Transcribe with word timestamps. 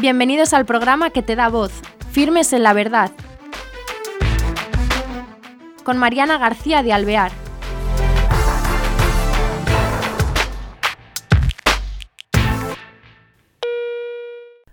Bienvenidos 0.00 0.54
al 0.54 0.64
programa 0.64 1.10
que 1.10 1.20
te 1.20 1.36
da 1.36 1.50
voz, 1.50 1.72
Firmes 2.10 2.54
en 2.54 2.62
la 2.62 2.72
Verdad, 2.72 3.10
con 5.84 5.98
Mariana 5.98 6.38
García 6.38 6.82
de 6.82 6.94
Alvear. 6.94 7.30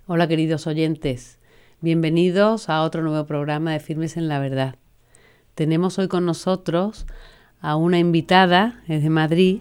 Hola 0.06 0.26
queridos 0.28 0.66
oyentes, 0.66 1.38
bienvenidos 1.82 2.70
a 2.70 2.80
otro 2.80 3.02
nuevo 3.02 3.26
programa 3.26 3.72
de 3.72 3.80
Firmes 3.80 4.16
en 4.16 4.28
la 4.28 4.38
Verdad. 4.38 4.76
Tenemos 5.54 5.98
hoy 5.98 6.08
con 6.08 6.24
nosotros 6.24 7.06
a 7.60 7.76
una 7.76 7.98
invitada, 7.98 8.82
es 8.88 9.02
de 9.02 9.10
Madrid, 9.10 9.60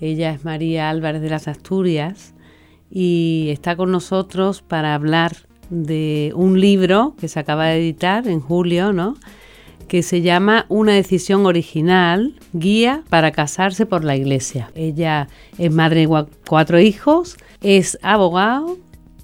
ella 0.00 0.32
es 0.32 0.44
María 0.44 0.90
Álvarez 0.90 1.22
de 1.22 1.30
las 1.30 1.46
Asturias 1.46 2.34
y 2.90 3.48
está 3.50 3.76
con 3.76 3.90
nosotros 3.90 4.62
para 4.62 4.94
hablar 4.94 5.36
de 5.70 6.32
un 6.34 6.60
libro 6.60 7.14
que 7.18 7.28
se 7.28 7.40
acaba 7.40 7.66
de 7.66 7.78
editar 7.78 8.28
en 8.28 8.40
julio, 8.40 8.92
¿no? 8.92 9.16
que 9.88 10.02
se 10.02 10.22
llama 10.22 10.66
Una 10.68 10.92
decisión 10.92 11.46
original, 11.46 12.34
guía 12.52 13.02
para 13.08 13.30
casarse 13.30 13.86
por 13.86 14.04
la 14.04 14.16
iglesia. 14.16 14.70
Ella 14.74 15.28
es 15.58 15.72
madre 15.72 16.06
de 16.06 16.26
cuatro 16.46 16.80
hijos, 16.80 17.36
es 17.60 17.98
abogado 18.02 18.78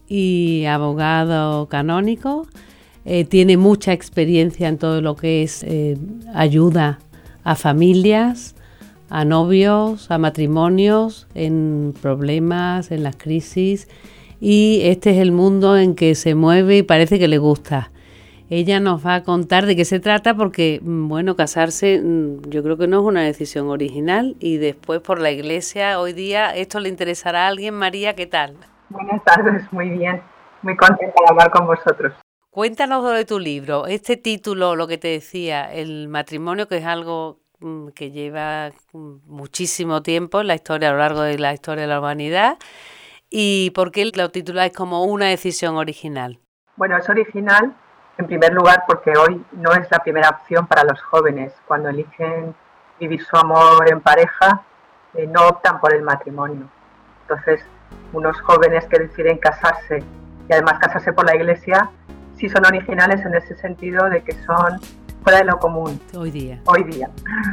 y 0.08 0.64
abogado 0.66 1.66
canónico, 1.68 2.46
eh, 3.04 3.24
tiene 3.24 3.56
mucha 3.56 3.92
experiencia 3.92 4.68
en 4.68 4.78
todo 4.78 5.00
lo 5.00 5.16
que 5.16 5.42
es 5.42 5.64
eh, 5.64 5.98
ayuda 6.34 7.00
a 7.42 7.56
familias, 7.56 8.54
a 9.12 9.26
novios, 9.26 10.10
a 10.10 10.16
matrimonios, 10.16 11.28
en 11.34 11.92
problemas, 12.00 12.90
en 12.90 13.02
las 13.02 13.14
crisis. 13.14 13.86
Y 14.40 14.80
este 14.84 15.10
es 15.10 15.18
el 15.18 15.32
mundo 15.32 15.76
en 15.76 15.94
que 15.94 16.14
se 16.14 16.34
mueve 16.34 16.78
y 16.78 16.82
parece 16.82 17.18
que 17.18 17.28
le 17.28 17.36
gusta. 17.36 17.90
Ella 18.48 18.80
nos 18.80 19.06
va 19.06 19.16
a 19.16 19.22
contar 19.22 19.66
de 19.66 19.76
qué 19.76 19.84
se 19.84 20.00
trata 20.00 20.34
porque, 20.34 20.80
mm, 20.82 21.08
bueno, 21.08 21.36
casarse 21.36 22.00
mm, 22.02 22.48
yo 22.48 22.62
creo 22.62 22.78
que 22.78 22.86
no 22.86 23.00
es 23.00 23.04
una 23.04 23.22
decisión 23.22 23.68
original 23.68 24.34
y 24.40 24.56
después 24.56 25.00
por 25.00 25.20
la 25.20 25.30
iglesia 25.30 26.00
hoy 26.00 26.14
día 26.14 26.56
esto 26.56 26.80
le 26.80 26.88
interesará 26.88 27.44
a 27.44 27.48
alguien. 27.48 27.74
María, 27.74 28.14
¿qué 28.14 28.26
tal? 28.26 28.56
Buenas 28.88 29.22
tardes, 29.24 29.70
muy 29.72 29.90
bien. 29.90 30.22
Muy 30.62 30.74
contenta 30.74 31.14
de 31.20 31.30
hablar 31.30 31.50
con 31.50 31.66
vosotros. 31.66 32.14
Cuéntanos 32.50 33.12
de 33.12 33.26
tu 33.26 33.38
libro. 33.38 33.86
Este 33.86 34.16
título, 34.16 34.74
lo 34.74 34.86
que 34.86 34.96
te 34.96 35.08
decía, 35.08 35.70
el 35.70 36.08
matrimonio, 36.08 36.66
que 36.66 36.78
es 36.78 36.86
algo 36.86 37.42
que 37.94 38.10
lleva 38.10 38.70
mm, 38.92 39.16
muchísimo 39.26 40.02
tiempo 40.02 40.40
en 40.40 40.48
la 40.48 40.54
historia, 40.54 40.90
a 40.90 40.92
lo 40.92 40.98
largo 40.98 41.22
de 41.22 41.38
la 41.38 41.52
historia 41.52 41.82
de 41.82 41.88
la 41.88 42.00
humanidad. 42.00 42.58
¿Y 43.30 43.70
por 43.70 43.90
qué 43.92 44.10
lo 44.14 44.30
tituláis 44.30 44.72
como 44.72 45.04
una 45.04 45.26
decisión 45.26 45.76
original? 45.76 46.38
Bueno, 46.76 46.96
es 46.96 47.08
original 47.08 47.74
en 48.18 48.26
primer 48.26 48.52
lugar 48.52 48.84
porque 48.86 49.12
hoy 49.16 49.44
no 49.52 49.72
es 49.72 49.90
la 49.90 49.98
primera 50.00 50.28
opción 50.28 50.66
para 50.66 50.84
los 50.84 51.00
jóvenes. 51.00 51.52
Cuando 51.66 51.88
eligen 51.88 52.54
vivir 53.00 53.22
su 53.22 53.36
amor 53.36 53.90
en 53.90 54.00
pareja, 54.00 54.62
eh, 55.14 55.26
no 55.26 55.48
optan 55.48 55.80
por 55.80 55.94
el 55.94 56.02
matrimonio. 56.02 56.68
Entonces, 57.22 57.64
unos 58.12 58.40
jóvenes 58.40 58.86
que 58.86 58.98
deciden 58.98 59.38
casarse 59.38 60.02
y 60.48 60.52
además 60.52 60.78
casarse 60.78 61.12
por 61.12 61.24
la 61.24 61.34
iglesia, 61.34 61.90
sí 62.36 62.48
son 62.48 62.66
originales 62.66 63.24
en 63.24 63.34
ese 63.34 63.56
sentido 63.56 64.08
de 64.08 64.22
que 64.22 64.32
son 64.44 64.80
fuera 65.22 65.38
de 65.38 65.44
lo 65.44 65.58
común. 65.58 66.00
Hoy 66.16 66.30
día. 66.30 66.60
Hoy 66.66 66.84
día. 66.84 67.10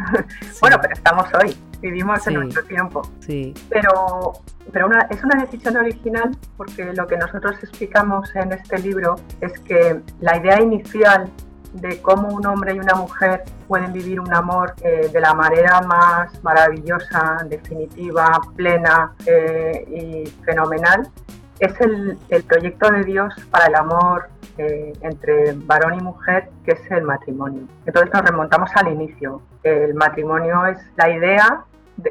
bueno, 0.62 0.78
pero 0.82 0.94
estamos 0.94 1.28
hoy, 1.42 1.56
vivimos 1.82 2.26
en 2.28 2.34
nuestro 2.36 2.64
tiempo. 2.64 3.02
Sí. 3.20 3.54
Pero, 3.70 4.34
pero 4.72 4.88
una, 4.88 5.08
es 5.10 5.24
una 5.24 5.42
decisión 5.42 5.78
original 5.78 6.36
porque 6.58 6.94
lo 6.94 7.08
que 7.08 7.18
nosotros 7.18 7.56
explicamos 7.62 8.36
en 8.36 8.54
este 8.54 8.80
libro 8.80 9.16
es 9.42 9.60
que 9.60 10.02
la 10.20 10.38
idea 10.38 10.62
inicial 10.62 11.30
de 11.74 12.02
cómo 12.02 12.30
un 12.30 12.46
hombre 12.48 12.74
y 12.74 12.80
una 12.80 12.96
mujer 12.96 13.44
pueden 13.68 13.94
vivir 13.94 14.20
un 14.20 14.34
amor 14.34 14.74
eh, 14.82 15.10
de 15.12 15.20
la 15.20 15.34
manera 15.34 15.82
más 15.82 16.44
maravillosa, 16.44 17.38
definitiva, 17.48 18.42
plena 18.56 19.14
eh, 19.26 19.86
y 19.88 20.30
fenomenal, 20.44 21.08
es 21.60 21.80
el, 21.82 22.18
proyecto 22.48 22.90
de 22.92 23.04
Dios 23.04 23.34
para 23.52 23.66
el 23.68 23.76
amor 23.76 24.30
eh, 24.58 24.94
entre 25.02 25.54
varón 25.54 26.00
y 26.00 26.02
mujer, 26.02 26.50
que 26.64 26.72
es 26.72 26.92
el 26.92 27.04
matrimonio. 27.04 27.64
Entonces 27.86 28.14
nos 28.14 28.24
remontamos 28.24 28.70
al 28.76 28.88
inicio. 28.88 29.42
El 29.64 29.94
matrimonio 29.94 30.66
es 30.68 30.78
la 30.96 31.10
idea 31.10 31.64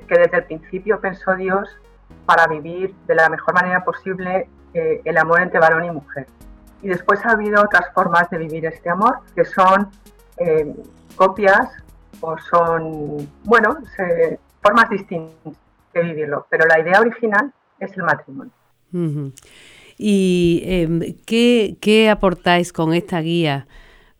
que 0.07 0.19
desde 0.19 0.37
el 0.39 0.45
principio 0.45 1.01
pensó 1.01 1.35
Dios 1.35 1.69
para 2.27 2.47
vivir 2.47 2.95
de 3.07 3.15
la 3.15 3.29
mejor 3.29 3.55
manera 3.55 3.85
posible 3.85 4.49
eh, 4.75 5.01
el 5.05 5.17
amor 5.17 5.41
entre 5.41 5.61
varón 5.61 5.85
y 5.85 5.91
mujer. 5.91 6.27
Y 6.83 6.89
después 6.89 7.25
ha 7.25 7.31
habido 7.31 7.63
otras 7.63 7.93
formas 7.95 8.29
de 8.31 8.39
vivir 8.39 8.67
este 8.67 8.91
amor, 8.91 9.21
que 9.35 9.45
son 9.45 9.91
eh, 10.37 10.75
copias 11.17 11.69
o 12.21 12.37
son, 12.39 13.29
bueno, 13.45 13.79
formas 14.63 14.91
distintas 14.91 15.55
de 15.95 16.03
vivirlo. 16.03 16.47
Pero 16.51 16.67
la 16.67 16.79
idea 16.79 17.01
original 17.01 17.53
es 17.81 17.97
el 17.97 18.03
matrimonio. 18.03 18.53
¿Y 19.99 20.63
em, 20.65 21.01
¿qué, 21.27 22.09
aportáis 22.11 22.73
con 22.73 22.95
esta 22.95 23.21
guía 23.21 23.67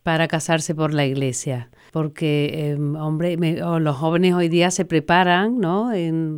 para 0.03 0.27
casarse 0.27 0.75
por 0.75 0.93
la 0.93 1.07
iglesia? 1.07 1.71
Porque, 1.93 2.71
em, 2.73 2.97
hombre, 2.97 3.37
los 3.37 3.97
jóvenes 3.97 4.35
hoy 4.35 4.49
día 4.49 4.71
se 4.71 4.85
preparan 4.85 5.59
¿no? 5.59 5.91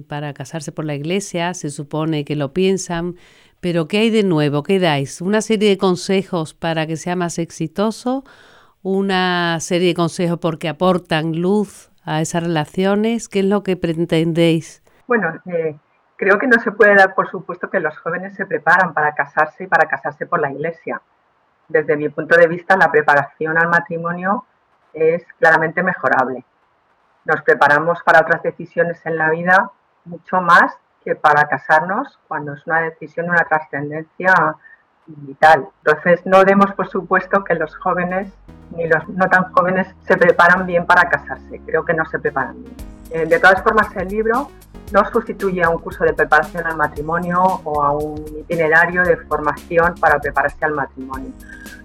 para 0.06 0.32
casarse 0.34 0.72
por 0.72 0.84
la 0.84 0.94
iglesia, 0.94 1.54
se 1.54 1.70
supone 1.70 2.24
que 2.24 2.36
lo 2.36 2.52
piensan, 2.52 3.16
pero 3.60 3.88
¿qué 3.88 3.98
hay 3.98 4.10
de 4.10 4.22
nuevo? 4.22 4.62
¿Qué 4.62 4.78
dais? 4.78 5.20
¿Una 5.20 5.42
serie 5.42 5.70
de 5.70 5.78
consejos 5.78 6.54
para 6.54 6.86
que 6.86 6.96
sea 6.96 7.16
más 7.16 7.38
exitoso? 7.38 8.24
¿Una 8.82 9.58
serie 9.60 9.88
de 9.88 9.94
consejos 9.94 10.38
porque 10.40 10.68
aportan 10.68 11.40
luz 11.40 11.90
a 12.02 12.22
esas 12.22 12.42
relaciones? 12.42 13.28
¿Qué 13.28 13.40
es 13.40 13.44
lo 13.44 13.62
que 13.62 13.76
pretendéis? 13.76 14.82
Bueno, 15.06 15.28
eh, 15.46 15.76
Creo 16.20 16.38
que 16.38 16.46
no 16.46 16.60
se 16.60 16.70
puede 16.70 16.94
dar 16.96 17.14
por 17.14 17.30
supuesto 17.30 17.70
que 17.70 17.80
los 17.80 17.96
jóvenes 17.96 18.34
se 18.34 18.44
preparan 18.44 18.92
para 18.92 19.14
casarse 19.14 19.64
y 19.64 19.66
para 19.66 19.88
casarse 19.88 20.26
por 20.26 20.38
la 20.38 20.52
iglesia. 20.52 21.00
Desde 21.66 21.96
mi 21.96 22.10
punto 22.10 22.36
de 22.36 22.46
vista, 22.46 22.76
la 22.76 22.92
preparación 22.92 23.56
al 23.56 23.68
matrimonio 23.68 24.44
es 24.92 25.24
claramente 25.38 25.82
mejorable. 25.82 26.44
Nos 27.24 27.40
preparamos 27.40 28.02
para 28.02 28.20
otras 28.20 28.42
decisiones 28.42 29.00
en 29.06 29.16
la 29.16 29.30
vida 29.30 29.70
mucho 30.04 30.42
más 30.42 30.76
que 31.02 31.14
para 31.14 31.48
casarnos 31.48 32.18
cuando 32.28 32.52
es 32.52 32.66
una 32.66 32.82
decisión 32.82 33.24
de 33.24 33.32
una 33.32 33.44
trascendencia 33.44 34.34
vital. 35.06 35.70
Entonces, 35.86 36.26
no 36.26 36.44
demos 36.44 36.70
por 36.74 36.88
supuesto 36.88 37.44
que 37.44 37.54
los 37.54 37.74
jóvenes 37.78 38.30
ni 38.72 38.86
los 38.86 39.08
no 39.08 39.26
tan 39.30 39.50
jóvenes 39.54 39.88
se 40.00 40.18
preparan 40.18 40.66
bien 40.66 40.84
para 40.84 41.08
casarse. 41.08 41.62
Creo 41.64 41.82
que 41.82 41.94
no 41.94 42.04
se 42.04 42.18
preparan 42.18 42.62
bien. 42.62 42.89
Eh, 43.10 43.26
de 43.26 43.38
todas 43.38 43.62
formas, 43.62 43.88
el 43.96 44.08
libro 44.08 44.50
no 44.92 45.04
sustituye 45.10 45.62
a 45.62 45.70
un 45.70 45.78
curso 45.78 46.04
de 46.04 46.12
preparación 46.12 46.66
al 46.66 46.76
matrimonio 46.76 47.42
o 47.64 47.82
a 47.82 47.92
un 47.92 48.24
itinerario 48.40 49.02
de 49.02 49.16
formación 49.16 49.94
para 50.00 50.18
prepararse 50.18 50.64
al 50.64 50.72
matrimonio. 50.72 51.32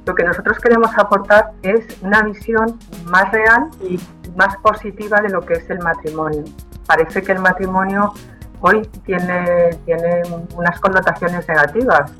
Lo 0.06 0.16
que 0.16 0.24
nosotros 0.24 0.58
queremos 0.59 0.91
aportar 0.97 1.52
es 1.62 1.86
una 2.02 2.24
visión 2.24 2.80
más 3.06 3.31
real 3.31 3.69
y 3.81 4.00
más 4.36 4.56
positiva 4.58 5.22
de 5.22 5.30
lo 5.30 5.41
que 5.41 5.53
es 5.53 5.69
el 5.69 5.80
matrimonio. 5.80 6.44
Parece 6.86 7.22
que 7.22 7.31
el 7.31 7.40
matrimonio 7.40 8.13
hoy 8.62 8.81
tiene, 9.06 9.78
tiene 9.86 10.22
unas 10.56 10.80
connotaciones 10.80 11.47
negativas. 11.47 12.12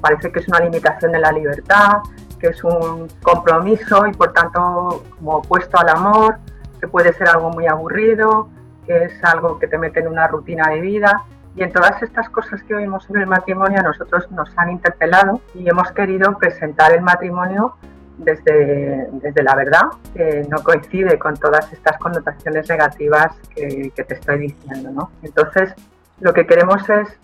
Parece 0.00 0.32
que 0.32 0.40
es 0.40 0.48
una 0.48 0.60
limitación 0.60 1.12
de 1.12 1.18
la 1.20 1.32
libertad, 1.32 1.98
que 2.38 2.48
es 2.48 2.64
un 2.64 3.08
compromiso 3.22 4.06
y 4.06 4.12
por 4.12 4.32
tanto 4.32 5.04
como 5.16 5.36
opuesto 5.36 5.78
al 5.78 5.88
amor, 5.88 6.38
que 6.82 6.88
puede 6.88 7.12
ser 7.12 7.28
algo 7.28 7.50
muy 7.50 7.68
aburrido, 7.68 8.50
que 8.84 9.04
es 9.04 9.24
algo 9.24 9.60
que 9.60 9.68
te 9.68 9.78
mete 9.78 10.00
en 10.00 10.08
una 10.08 10.26
rutina 10.26 10.68
de 10.68 10.80
vida. 10.80 11.22
Y 11.54 11.62
en 11.62 11.72
todas 11.72 12.02
estas 12.02 12.28
cosas 12.28 12.60
que 12.64 12.74
oímos 12.74 13.04
sobre 13.04 13.20
el 13.20 13.28
matrimonio, 13.28 13.78
a 13.78 13.84
nosotros 13.84 14.28
nos 14.32 14.50
han 14.58 14.72
interpelado 14.72 15.40
y 15.54 15.68
hemos 15.68 15.92
querido 15.92 16.36
presentar 16.38 16.92
el 16.92 17.02
matrimonio 17.02 17.76
desde, 18.18 19.06
desde 19.12 19.42
la 19.44 19.54
verdad, 19.54 19.82
que 20.12 20.44
no 20.50 20.60
coincide 20.64 21.20
con 21.20 21.36
todas 21.36 21.72
estas 21.72 21.98
connotaciones 21.98 22.68
negativas 22.68 23.38
que, 23.54 23.92
te 23.94 24.14
estoy 24.14 24.38
diciendo. 24.40 24.90
¿no? 24.90 25.10
Entonces, 25.22 25.72
lo 26.18 26.34
que 26.34 26.48
queremos 26.48 26.82
es, 26.90 27.16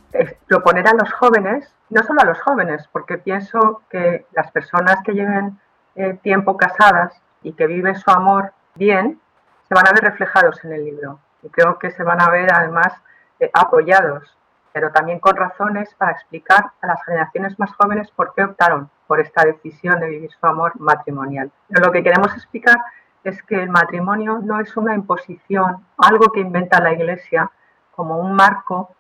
proponer 0.47 0.87
a 0.87 0.95
los 0.95 1.13
jóvenes, 1.15 1.69
no 1.91 2.05
solo 2.05 2.21
a 2.21 2.25
los 2.25 2.41
jóvenes, 2.41 2.89
porque 2.93 3.19
pienso 3.19 3.83
que 3.91 4.25
las 4.33 4.53
personas 4.53 4.99
que 5.05 5.15
lleven 5.15 5.59
eh, 5.97 6.17
tiempo 6.23 6.57
casadas 6.57 7.13
y 7.43 7.55
que 7.55 7.67
viven 7.67 7.97
su 7.97 8.11
amor 8.11 8.53
bien, 8.77 9.21
se 9.69 9.75
van 9.75 9.87
a 9.87 9.93
ver 9.93 10.05
reflejados 10.05 10.65
en 10.65 10.73
el 10.73 10.85
libro 10.85 11.21
y 11.43 11.49
creo 11.51 11.79
que 11.79 11.91
se 11.91 12.03
van 12.03 12.21
a 12.21 12.31
ver 12.31 12.53
además 12.53 12.93
eh, 13.41 13.51
apoyados, 13.53 14.37
pero 14.73 14.91
también 14.91 15.21
con 15.21 15.37
razones 15.37 15.95
para 15.95 16.13
explicar 16.13 16.73
a 16.81 16.87
las 16.87 17.05
generaciones 17.05 17.59
más 17.59 17.73
jóvenes 17.75 18.11
por 18.11 18.35
qué 18.35 18.45
optaron 18.45 18.91
por 19.07 19.21
esta 19.21 19.45
decisión 19.45 20.01
de 20.01 20.09
vivir 20.09 20.31
su 20.33 20.47
amor 20.47 20.73
matrimonial. 20.81 21.51
Lo 21.69 21.93
que 21.93 22.03
queremos 22.03 22.33
explicar 22.35 22.79
es 23.25 23.43
que 23.43 23.63
el 23.63 23.69
matrimonio 23.69 24.41
no 24.43 24.61
es 24.61 24.77
una 24.77 24.95
imposición, 24.95 25.85
algo 25.99 26.33
que 26.33 26.41
inventa 26.41 26.81
la 26.81 26.93
Iglesia 26.93 27.51
como 27.95 28.19
un 28.19 28.35
marco 28.35 28.95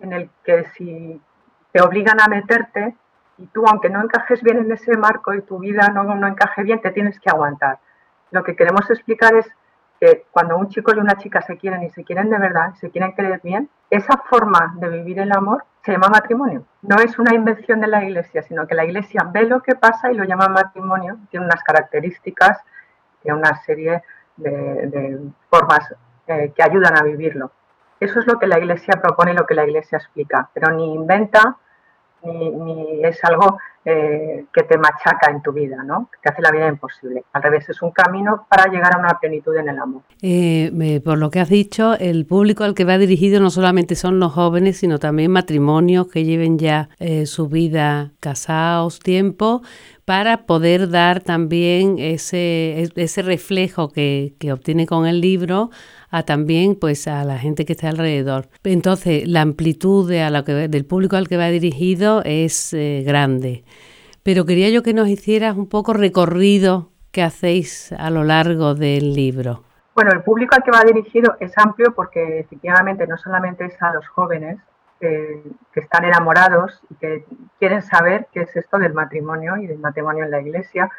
en 0.00 0.12
el 0.12 0.30
que 0.44 0.66
si 0.76 1.20
te 1.72 1.82
obligan 1.82 2.20
a 2.20 2.28
meterte, 2.28 2.94
Y 3.38 3.46
tú, 3.48 3.66
aunque 3.66 3.90
no 3.90 4.00
encajes 4.02 4.42
bien 4.42 4.56
en 4.56 4.72
ese 4.72 4.96
marco 4.96 5.34
y 5.34 5.42
tu 5.42 5.58
vida 5.58 5.88
no, 5.88 6.04
no 6.04 6.26
encaje 6.26 6.62
bien, 6.62 6.80
te 6.80 6.90
tienes 6.90 7.20
que 7.20 7.28
aguantar. 7.28 7.78
Lo 8.30 8.42
que 8.42 8.56
queremos 8.56 8.88
explicar 8.88 9.34
es 9.34 9.46
que 10.00 10.26
cuando 10.30 10.56
un 10.56 10.68
chico 10.68 10.92
y 10.94 10.98
una 10.98 11.16
chica 11.16 11.42
se 11.42 11.56
quieren 11.56 11.82
y 11.82 11.90
se 11.90 12.04
quieren 12.04 12.30
de 12.30 12.38
verdad, 12.38 12.74
se 12.74 12.90
quieren 12.90 13.14
querer 13.14 13.40
bien, 13.42 13.68
esa 13.90 14.16
forma 14.28 14.74
de 14.78 14.88
vivir 14.88 15.18
el 15.20 15.32
amor 15.32 15.64
se 15.84 15.92
llama 15.92 16.08
matrimonio. 16.08 16.64
No 16.82 16.96
es 16.96 17.18
una 17.18 17.34
invención 17.34 17.80
de 17.80 17.86
la 17.86 18.04
iglesia, 18.04 18.42
sino 18.42 18.66
que 18.66 18.74
la 18.74 18.84
iglesia 18.84 19.28
ve 19.32 19.44
lo 19.44 19.62
que 19.62 19.76
pasa 19.76 20.10
y 20.10 20.16
lo 20.16 20.24
llama 20.24 20.48
matrimonio. 20.48 21.18
Tiene 21.30 21.46
unas 21.46 21.62
características, 21.62 22.58
tiene 23.22 23.38
una 23.38 23.54
serie 23.62 24.02
de, 24.36 25.20
formas 25.48 25.94
eh, 26.26 26.52
que 26.54 26.62
ayudan 26.62 26.96
a 26.98 27.02
vivirlo. 27.02 27.52
Eso 28.00 28.20
es 28.20 28.26
lo 28.26 28.38
que 28.38 28.46
la 28.46 28.58
iglesia 28.58 29.00
propone 29.00 29.32
y 29.32 29.36
lo 29.36 29.46
que 29.46 29.54
la 29.54 29.64
iglesia 29.64 29.98
explica, 29.98 30.50
pero 30.52 30.70
ni 30.70 30.94
inventa 30.94 31.56
ni, 32.22 33.04
es 33.04 33.24
algo 33.24 33.58
eh, 33.88 34.46
que 34.52 34.64
te 34.64 34.76
machaca 34.78 35.30
en 35.30 35.40
tu 35.42 35.52
vida, 35.52 35.84
¿no? 35.84 36.10
que 36.20 36.28
hace 36.28 36.42
la 36.42 36.50
vida 36.50 36.66
imposible. 36.66 37.22
Al 37.32 37.40
revés, 37.40 37.68
es 37.68 37.80
un 37.82 37.92
camino 37.92 38.44
para 38.50 38.68
llegar 38.68 38.92
a 38.96 38.98
una 38.98 39.16
plenitud 39.20 39.56
en 39.56 39.68
el 39.68 39.78
amor. 39.78 40.02
Eh, 40.22 41.00
por 41.04 41.18
lo 41.18 41.30
que 41.30 41.38
has 41.38 41.48
dicho, 41.48 41.94
el 41.94 42.26
público 42.26 42.64
al 42.64 42.74
que 42.74 42.84
va 42.84 42.98
dirigido 42.98 43.38
no 43.40 43.48
solamente 43.48 43.94
son 43.94 44.18
los 44.18 44.32
jóvenes, 44.32 44.78
sino 44.78 44.98
también 44.98 45.30
matrimonios 45.30 46.08
que 46.08 46.24
lleven 46.24 46.58
ya 46.58 46.88
eh, 46.98 47.26
su 47.26 47.48
vida 47.48 48.10
casados 48.18 48.98
tiempo, 48.98 49.62
para 50.04 50.46
poder 50.46 50.88
dar 50.90 51.20
también 51.20 52.00
ese, 52.00 52.90
ese 52.96 53.22
reflejo 53.22 53.90
que, 53.92 54.34
que 54.40 54.52
obtiene 54.52 54.86
con 54.86 55.06
el 55.06 55.20
libro 55.20 55.70
a 56.10 56.22
también 56.22 56.76
pues 56.76 57.08
a 57.08 57.24
la 57.24 57.38
gente 57.38 57.64
que 57.64 57.72
está 57.72 57.88
alrededor. 57.88 58.48
Entonces, 58.64 59.28
la 59.28 59.42
amplitud 59.42 60.08
de 60.08 60.22
a 60.22 60.30
lo 60.30 60.44
que, 60.44 60.68
del 60.68 60.84
público 60.84 61.16
al 61.16 61.28
que 61.28 61.36
va 61.36 61.48
dirigido 61.48 62.22
es 62.24 62.72
eh, 62.72 63.02
grande. 63.04 63.64
Pero 64.26 64.44
quería 64.44 64.70
yo 64.70 64.82
que 64.82 64.92
nos 64.92 65.06
hicieras 65.06 65.56
un 65.56 65.68
poco 65.68 65.92
recorrido 65.92 66.90
que 67.12 67.22
hacéis 67.22 67.92
a 67.96 68.10
lo 68.10 68.24
largo 68.24 68.74
del 68.74 69.14
libro. 69.14 69.62
Bueno, 69.94 70.10
el 70.10 70.24
público 70.24 70.56
al 70.56 70.64
que 70.64 70.72
va 70.72 70.82
dirigido 70.84 71.36
es 71.38 71.56
amplio 71.56 71.94
porque 71.94 72.40
efectivamente 72.40 73.06
no 73.06 73.16
solamente 73.18 73.66
es 73.66 73.80
a 73.80 73.92
los 73.92 74.08
jóvenes 74.08 74.58
que 74.98 75.44
están 75.76 76.06
enamorados 76.06 76.82
y 76.90 76.96
que 76.96 77.24
quieren 77.60 77.82
saber 77.82 78.26
qué 78.32 78.40
es 78.40 78.56
esto 78.56 78.78
del 78.78 78.94
matrimonio 78.94 79.58
y 79.58 79.68
del 79.68 79.78
matrimonio 79.78 80.24
en 80.24 80.32
la 80.32 80.40
iglesia, 80.40 80.90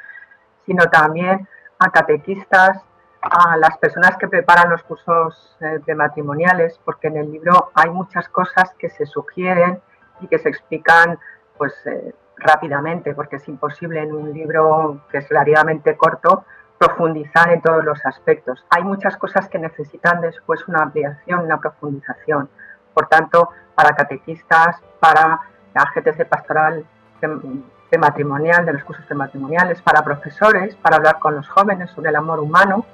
sino 0.66 0.86
también 0.86 1.46
a 1.80 1.92
catequistas, 1.92 2.82
a 3.20 3.58
las 3.58 3.78
personas 3.80 4.16
que 4.16 4.30
preparan 4.30 4.70
los 4.70 4.84
cursos 4.84 5.58
eh, 5.60 5.80
de 5.86 5.96
matrimoniales, 5.96 6.80
porque 6.86 7.10
en 7.10 7.18
el 7.18 7.30
libro 7.30 7.72
hay 7.74 7.90
muchas 7.90 8.30
cosas 8.30 8.74
que 8.80 8.88
se 8.88 9.06
sugieren 9.06 9.82
y 10.22 10.28
que 10.28 10.40
se 10.40 10.48
explican 10.48 11.20
pues 11.58 11.74
eh, 11.88 12.14
rápidamente, 12.40 13.14
porque 13.14 13.38
es 13.38 13.48
imposible 13.48 14.02
en 14.02 14.14
un 14.14 14.34
libro 14.34 15.02
que 15.10 15.20
es 15.20 15.30
relativamente 15.30 15.96
corto 15.98 16.46
profundizar 16.78 17.52
en 17.52 17.62
todos 17.62 17.84
los 17.84 18.06
aspectos. 18.06 18.64
Hay 18.70 18.84
muchas 18.84 19.18
cosas 19.18 19.50
que 19.50 19.58
necesitan 19.58 20.22
después 20.22 20.68
una 20.68 20.84
ampliación, 20.84 21.42
una 21.42 21.60
profundización. 21.60 22.50
Por 22.94 23.08
tanto, 23.08 23.50
para 23.76 23.96
catequistas, 23.96 24.78
para 25.00 25.40
agentes 25.74 26.18
de 26.18 26.26
pastoral 26.26 26.86
de 27.22 27.98
matrimonial, 27.98 28.66
de 28.66 28.74
los 28.74 28.84
cursos 28.84 29.08
de 29.08 29.16
matrimoniales, 29.16 29.82
para 29.82 30.04
profesores, 30.04 30.76
para 30.76 30.98
hablar 30.98 31.20
con 31.20 31.36
los 31.36 31.48
jóvenes 31.48 31.90
sobre 31.92 32.10
el 32.10 32.16
amor 32.16 32.40
humano, 32.40 32.86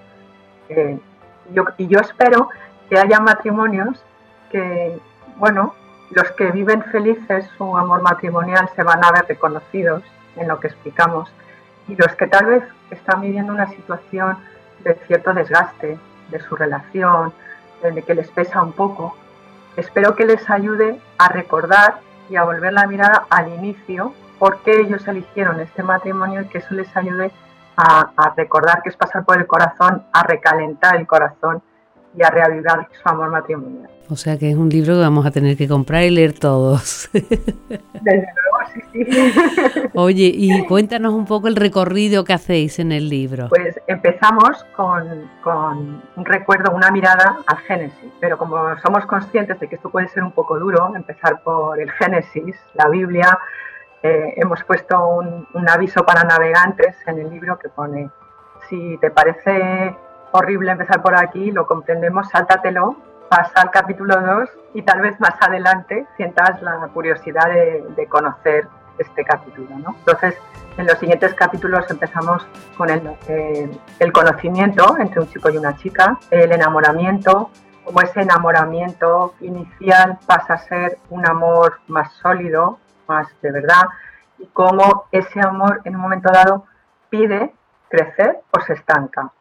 yo, 1.51 1.65
y 1.77 1.87
yo 1.87 1.99
espero 1.99 2.49
que 2.89 2.97
haya 2.97 3.19
matrimonios 3.19 4.03
que, 4.49 4.99
bueno, 5.37 5.73
los 6.13 6.31
que 6.31 6.51
viven 6.51 6.83
felices 6.83 7.45
su 7.57 7.77
amor 7.77 8.01
matrimonial 8.01 8.69
se 8.75 8.83
van 8.83 9.03
a 9.03 9.11
ver 9.11 9.25
reconocidos 9.27 10.03
en 10.35 10.47
lo 10.47 10.59
que 10.59 10.67
explicamos 10.67 11.31
y 11.87 11.95
los 11.95 12.15
que 12.15 12.27
tal 12.27 12.45
vez 12.45 12.63
están 12.91 13.21
viviendo 13.21 13.53
una 13.53 13.67
situación 13.67 14.37
de 14.83 14.95
cierto 15.07 15.33
desgaste 15.33 15.97
de 16.29 16.39
su 16.39 16.55
relación, 16.55 17.33
de 17.81 18.01
que 18.01 18.15
les 18.15 18.29
pesa 18.29 18.61
un 18.61 18.71
poco, 18.71 19.15
espero 19.75 20.15
que 20.15 20.25
les 20.25 20.49
ayude 20.49 20.99
a 21.17 21.27
recordar 21.29 21.99
y 22.29 22.37
a 22.37 22.43
volver 22.43 22.73
la 22.73 22.87
mirada 22.87 23.25
al 23.29 23.49
inicio, 23.49 24.13
por 24.39 24.59
qué 24.61 24.79
ellos 24.79 25.07
eligieron 25.07 25.59
este 25.59 25.83
matrimonio 25.83 26.41
y 26.41 26.47
que 26.47 26.59
eso 26.59 26.73
les 26.73 26.95
ayude 26.95 27.31
a, 27.75 28.33
recordar 28.37 28.81
que 28.83 28.89
es 28.89 28.95
pasar 28.95 29.25
por 29.25 29.37
el 29.37 29.47
corazón, 29.47 30.05
a 30.13 30.23
recalentar 30.23 30.95
el 30.95 31.07
corazón 31.07 31.61
y 32.15 32.23
a 32.23 32.29
reavivar 32.29 32.87
su 32.91 33.09
amor 33.09 33.29
matrimonial. 33.29 33.89
O 34.09 34.15
sea 34.15 34.37
que 34.37 34.51
es 34.51 34.55
un 34.55 34.69
libro 34.69 34.93
que 34.95 34.99
vamos 34.99 35.25
a 35.25 35.31
tener 35.31 35.57
que 35.57 35.67
comprar 35.67 36.03
y 36.03 36.11
leer 36.11 36.33
todos. 36.33 37.09
Desde 37.13 38.27
luego, 38.35 38.57
sí, 38.73 38.81
sí. 38.91 39.81
Oye, 39.93 40.31
y 40.33 40.65
cuéntanos 40.65 41.13
un 41.13 41.25
poco 41.25 41.47
el 41.47 41.55
recorrido 41.55 42.23
que 42.23 42.33
hacéis 42.33 42.79
en 42.79 42.91
el 42.91 43.09
libro. 43.09 43.47
Pues 43.49 43.79
empezamos 43.87 44.63
con, 44.75 45.29
con 45.41 46.01
un 46.15 46.25
recuerdo, 46.25 46.75
una 46.75 46.91
mirada 46.91 47.39
al 47.47 47.57
Génesis, 47.59 48.11
pero 48.19 48.37
como 48.37 48.77
somos 48.79 49.05
conscientes 49.05 49.59
de 49.59 49.67
que 49.67 49.75
esto 49.75 49.89
puede 49.89 50.07
ser 50.09 50.23
un 50.23 50.31
poco 50.31 50.59
duro, 50.59 50.93
empezar 50.95 51.41
por 51.41 51.79
el 51.79 51.89
Génesis, 51.91 52.55
la 52.75 52.89
Biblia, 52.89 53.39
eh, 54.03 54.33
hemos 54.35 54.61
puesto 54.65 55.01
un, 55.07 55.69
aviso 55.69 56.05
para 56.05 56.25
navegantes 56.25 56.93
en 57.07 57.19
el 57.19 57.29
libro 57.29 57.57
que 57.57 57.69
pone, 57.69 58.09
si 58.67 58.97
te 58.97 59.09
parece 59.09 59.95
horrible 60.33 60.71
empezar 60.71 61.01
por 61.01 61.15
aquí, 61.15 61.51
lo 61.51 61.65
comprendemos, 61.65 62.27
sáltatelo, 62.29 62.97
pasa 63.29 63.61
al 63.61 63.71
capítulo 63.71 64.19
2 64.19 64.49
y 64.73 64.81
tal 64.81 65.01
vez 65.01 65.19
más 65.19 65.35
adelante 65.39 66.05
sientas 66.17 66.61
la 66.61 66.87
curiosidad 66.93 67.49
de, 67.49 68.07
conocer 68.07 68.67
este 68.97 69.23
capítulo. 69.23 69.69
Entonces, 69.75 70.35
en 70.77 70.87
los 70.87 70.97
siguientes 70.97 71.33
capítulos 71.35 71.89
empezamos 71.89 72.45
con 72.77 72.89
el, 72.89 73.15
eh, 73.27 74.11
conocimiento 74.11 74.97
entre 74.99 75.21
un 75.21 75.29
chico 75.29 75.49
y 75.51 75.57
una 75.57 75.77
chica, 75.77 76.17
el 76.31 76.51
enamoramiento, 76.51 77.51
como 77.85 78.01
ese 78.01 78.21
enamoramiento 78.21 79.35
inicial 79.41 80.17
pasa 80.25 80.55
a 80.55 80.57
ser 80.57 80.97
un 81.09 81.27
amor 81.27 81.79
más 81.87 82.11
sólido, 82.13 82.79
más 83.07 83.27
de 83.41 83.51
verdad 83.51 83.83
y 84.39 84.47
cómo 84.47 85.05
ese 85.11 85.41
amor 85.41 85.81
en 85.83 85.95
un 85.95 86.01
momento 86.01 86.31
dado 86.31 86.65
pide 87.09 87.53
crecer 87.89 88.39
o 88.51 88.59
se 88.61 88.73
estanca. 88.73 89.31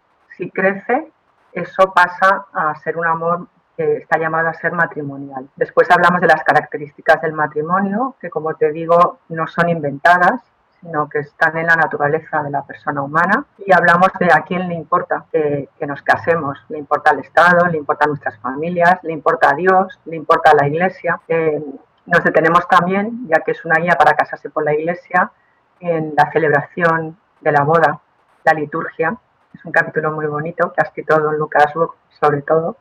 Si 0.42 0.50
crece, 0.50 1.06
eso 1.52 1.92
pasa 1.94 2.46
a 2.52 2.74
ser 2.82 2.96
un 2.96 3.06
amor 3.06 3.46
que 3.76 3.98
está 3.98 4.18
llamado 4.18 4.48
a 4.48 4.54
ser 4.54 4.72
matrimonial. 4.72 5.48
Después 5.54 5.88
hablamos 5.88 6.20
de 6.20 6.26
las 6.26 6.42
características 6.42 7.22
del 7.22 7.32
matrimonio, 7.32 8.16
que 8.20 8.28
como 8.28 8.52
te 8.54 8.72
digo, 8.72 9.20
no 9.28 9.46
son 9.46 9.68
inventadas, 9.68 10.40
sino 10.80 11.08
que 11.08 11.20
están 11.20 11.56
en 11.58 11.68
la 11.68 11.76
naturaleza 11.76 12.42
de 12.42 12.50
la 12.50 12.64
persona 12.64 13.02
humana. 13.02 13.44
Y 13.64 13.72
hablamos 13.72 14.08
de 14.18 14.32
a 14.32 14.40
quién 14.40 14.66
le 14.66 14.74
importa 14.74 15.26
que, 15.30 15.68
nos 15.86 16.02
casemos. 16.02 16.58
Le 16.70 16.78
importa 16.78 17.12
al 17.12 17.20
Estado, 17.20 17.68
le 17.68 17.78
importa 17.78 18.06
a 18.06 18.08
nuestras 18.08 18.36
familias, 18.40 18.98
le 19.04 19.12
importa 19.12 19.50
a 19.50 19.54
Dios, 19.54 20.00
le 20.06 20.16
importa 20.16 20.50
a 20.50 20.54
la 20.56 20.66
Iglesia. 20.66 21.20
Eh, 21.28 21.62
nos 22.06 22.24
detenemos 22.24 22.66
también, 22.66 23.28
ya 23.28 23.44
que 23.44 23.52
es 23.52 23.64
una 23.64 23.76
guía 23.76 23.94
para 23.94 24.16
casarse 24.16 24.50
por 24.50 24.64
la 24.64 24.74
iglesia, 24.74 25.30
en 25.78 26.14
la 26.16 26.32
celebración 26.32 27.16
de 27.40 27.52
la 27.52 27.62
boda, 27.62 28.00
la 28.42 28.54
liturgia. 28.54 29.16
Es 29.54 29.64
un 29.64 29.72
capítulo 29.72 30.12
muy 30.12 30.26
bonito 30.26 30.72
que 30.72 30.80
ha 30.80 30.84
escrito 30.84 31.18
don 31.18 31.38
Lucas 31.38 31.72
sobre 32.20 32.42
todo, 32.42 32.76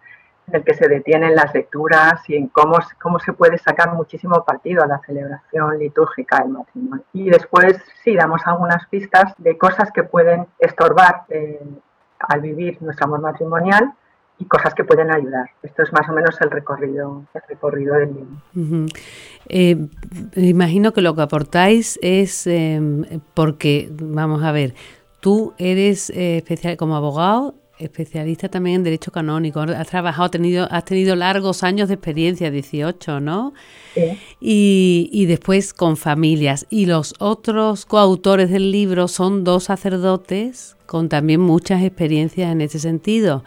en 0.48 0.56
el 0.56 0.64
que 0.64 0.74
se 0.74 0.88
detienen 0.88 1.36
las 1.36 1.54
lecturas 1.54 2.28
y 2.30 2.36
en 2.36 2.48
cómo, 2.48 2.80
cómo 3.02 3.20
se 3.20 3.34
puede 3.34 3.58
sacar 3.58 3.94
muchísimo 3.94 4.44
partido 4.44 4.84
a 4.84 4.88
la 4.88 5.00
celebración 5.06 5.80
litúrgica 5.80 6.40
del 6.44 6.50
matrimonio. 6.50 7.04
Y 7.14 7.30
después 7.30 7.78
sí 8.04 8.16
damos 8.16 8.42
algunas 8.46 8.88
pistas 8.88 9.34
de 9.38 9.58
cosas 9.58 9.92
que 9.92 10.04
pueden 10.04 10.48
estorbar 10.60 11.24
eh, 11.30 11.62
al 12.20 12.42
vivir 12.42 12.82
nuestro 12.82 13.06
amor 13.06 13.22
matrimonial 13.22 13.94
y 14.42 14.46
cosas 14.46 14.74
que 14.74 14.84
pueden 14.84 15.12
ayudar. 15.12 15.52
Esto 15.62 15.84
es 15.84 15.94
más 15.94 16.10
o 16.10 16.14
menos 16.14 16.36
el 16.42 16.50
recorrido, 16.50 17.26
el 17.34 17.42
recorrido 17.48 17.96
del 17.96 18.14
libro. 18.14 18.88
Eh, 19.48 19.88
imagino 20.36 20.94
que 20.94 21.02
lo 21.02 21.16
que 21.16 21.22
aportáis 21.22 22.00
es 22.02 22.48
em, 22.48 23.22
porque, 23.36 23.90
vamos 23.92 24.44
a 24.44 24.52
ver, 24.52 24.74
tú 25.22 25.54
eres 25.58 26.10
eh, 26.10 26.38
especial 26.38 26.76
como 26.76 26.96
abogado, 26.98 27.56
especialista 27.80 28.50
también 28.50 28.78
en 28.78 28.84
derecho 28.84 29.12
canónico. 29.12 29.62
Has 29.62 29.88
trabajado, 29.88 30.30
tenido, 30.30 30.68
has 30.70 30.86
tenido 30.86 31.16
largos 31.16 31.64
años 31.64 31.88
de 31.88 31.96
experiencia, 31.96 32.52
18, 32.52 33.20
¿no? 33.22 33.54
Sí. 33.96 34.18
Y, 34.40 35.10
y 35.12 35.26
después 35.26 35.74
con 35.74 35.98
familias. 35.98 36.68
Y 36.70 36.86
los 36.86 37.14
otros 37.20 37.86
coautores 37.86 38.50
del 38.50 38.72
libro 38.72 39.08
son 39.08 39.44
dos 39.44 39.66
sacerdotes 39.66 40.76
con 40.86 41.08
también 41.08 41.40
muchas 41.40 41.84
experiencias 41.84 42.52
en 42.52 42.62
ese 42.62 42.80
sentido. 42.80 43.44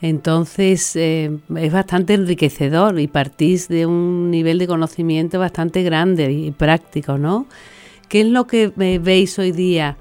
Entonces 0.00 0.94
eh, 0.96 1.30
es 1.56 1.72
bastante 1.72 2.14
enriquecedor 2.14 3.00
y 3.00 3.06
partís 3.06 3.68
de 3.68 3.86
un 3.86 4.30
nivel 4.30 4.58
de 4.58 4.66
conocimiento 4.66 5.38
bastante 5.38 5.82
grande 5.82 6.30
y 6.30 6.50
práctico, 6.50 7.16
¿no? 7.16 7.46
¿Qué 8.08 8.20
es 8.20 8.26
lo 8.26 8.46
que 8.46 8.68
veis 8.68 9.38
hoy 9.38 9.52
día 9.52 9.96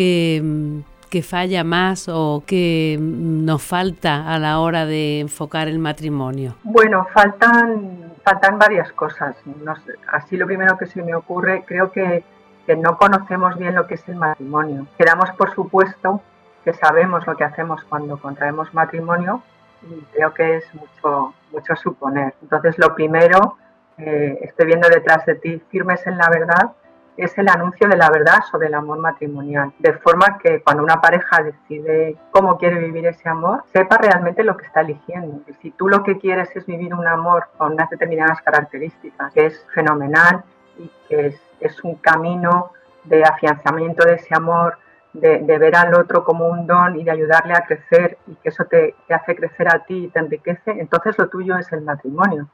que, 0.00 1.22
falla 1.22 1.64
más 1.64 2.08
o 2.08 2.42
que 2.46 2.96
nos 3.00 3.62
falta 3.62 4.32
a 4.32 4.38
la 4.38 4.60
hora 4.60 4.86
de 4.86 5.20
enfocar 5.20 5.68
el 5.68 5.78
matrimonio? 5.78 6.54
Bueno, 6.62 7.06
faltan, 7.12 8.12
faltan 8.24 8.58
varias 8.58 8.92
cosas. 8.92 9.36
así 10.08 10.36
lo 10.36 10.46
primero 10.46 10.78
que 10.78 10.86
se 10.86 11.02
me 11.02 11.14
ocurre, 11.14 11.64
creo 11.66 11.90
que 11.92 12.24
que 12.66 12.76
no 12.76 12.96
conocemos 12.98 13.56
bien 13.56 13.74
lo 13.74 13.86
que 13.86 13.94
es 13.94 14.08
el 14.08 14.16
matrimonio. 14.16 14.86
Quedamos 14.96 15.30
por 15.32 15.52
supuesto 15.54 16.20
que 16.64 16.72
sabemos 16.72 17.26
lo 17.26 17.36
que 17.36 17.42
hacemos 17.42 17.82
cuando 17.84 18.18
contraemos 18.18 18.72
matrimonio 18.74 19.42
y 19.82 20.00
creo 20.12 20.32
que 20.34 20.58
es 20.58 20.74
mucho, 20.74 21.34
mucho 21.50 21.74
suponer. 21.74 22.34
Entonces, 22.42 22.78
lo 22.78 22.94
primero, 22.94 23.56
eh, 23.98 24.38
estoy 24.42 24.66
viendo 24.66 24.88
detrás 24.88 25.24
de 25.26 25.36
ti, 25.36 25.60
firmes 25.70 26.06
en 26.06 26.18
la 26.18 26.28
verdad, 26.28 26.72
es 27.20 27.36
el 27.36 27.48
anuncio 27.48 27.88
de 27.88 27.96
la 27.96 28.08
verdad 28.10 28.42
sobre 28.50 28.68
el 28.68 28.74
amor 28.74 28.98
matrimonial, 28.98 29.72
de 29.78 29.92
forma 29.94 30.38
que 30.38 30.62
cuando 30.62 30.82
una 30.82 31.00
pareja 31.00 31.42
decide 31.42 32.16
cómo 32.30 32.56
quiere 32.56 32.78
vivir 32.78 33.06
ese 33.06 33.28
amor, 33.28 33.64
sepa 33.72 33.98
realmente 33.98 34.42
lo 34.42 34.56
que 34.56 34.66
está 34.66 34.80
eligiendo. 34.80 35.40
Si 35.60 35.70
tú 35.72 35.88
lo 35.88 36.02
que 36.02 36.18
quieres 36.18 36.48
es 36.56 36.64
vivir 36.64 36.94
un 36.94 37.06
amor 37.06 37.48
con 37.58 37.72
unas 37.72 37.90
determinadas 37.90 38.40
características, 38.42 39.32
que 39.34 39.46
es 39.46 39.66
fenomenal 39.74 40.44
y 40.78 40.90
que 41.08 41.26
es, 41.26 41.42
es 41.60 41.84
un 41.84 41.96
camino 41.96 42.72
de 43.04 43.22
afianzamiento 43.22 44.06
de 44.06 44.14
ese 44.14 44.34
amor, 44.34 44.78
de, 45.12 45.58
ver 45.58 45.76
al 45.76 45.94
otro 45.94 46.24
como 46.24 46.46
un 46.46 46.66
don 46.66 46.98
y 46.98 47.04
de 47.04 47.10
ayudarle 47.10 47.54
a 47.54 47.64
crecer 47.66 48.16
y 48.28 48.34
que 48.36 48.48
eso 48.48 48.64
te, 48.64 48.94
te, 49.06 49.14
hace 49.14 49.34
crecer 49.34 49.68
a 49.68 49.84
ti 49.84 50.04
y 50.04 50.08
te 50.08 50.20
enriquece, 50.20 50.70
entonces 50.70 51.18
lo 51.18 51.28
tuyo 51.28 51.58
es 51.58 51.70
el 51.72 51.82
matrimonio. 51.82 52.48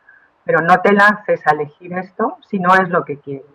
Pero 0.44 0.60
no 0.60 0.80
te 0.80 0.92
lances 0.92 1.46
a 1.46 1.50
elegir 1.50 1.92
esto 1.92 2.38
si 2.48 2.58
no 2.58 2.74
es 2.74 2.88
lo 2.88 3.04
que 3.04 3.18
quieres. 3.18 3.46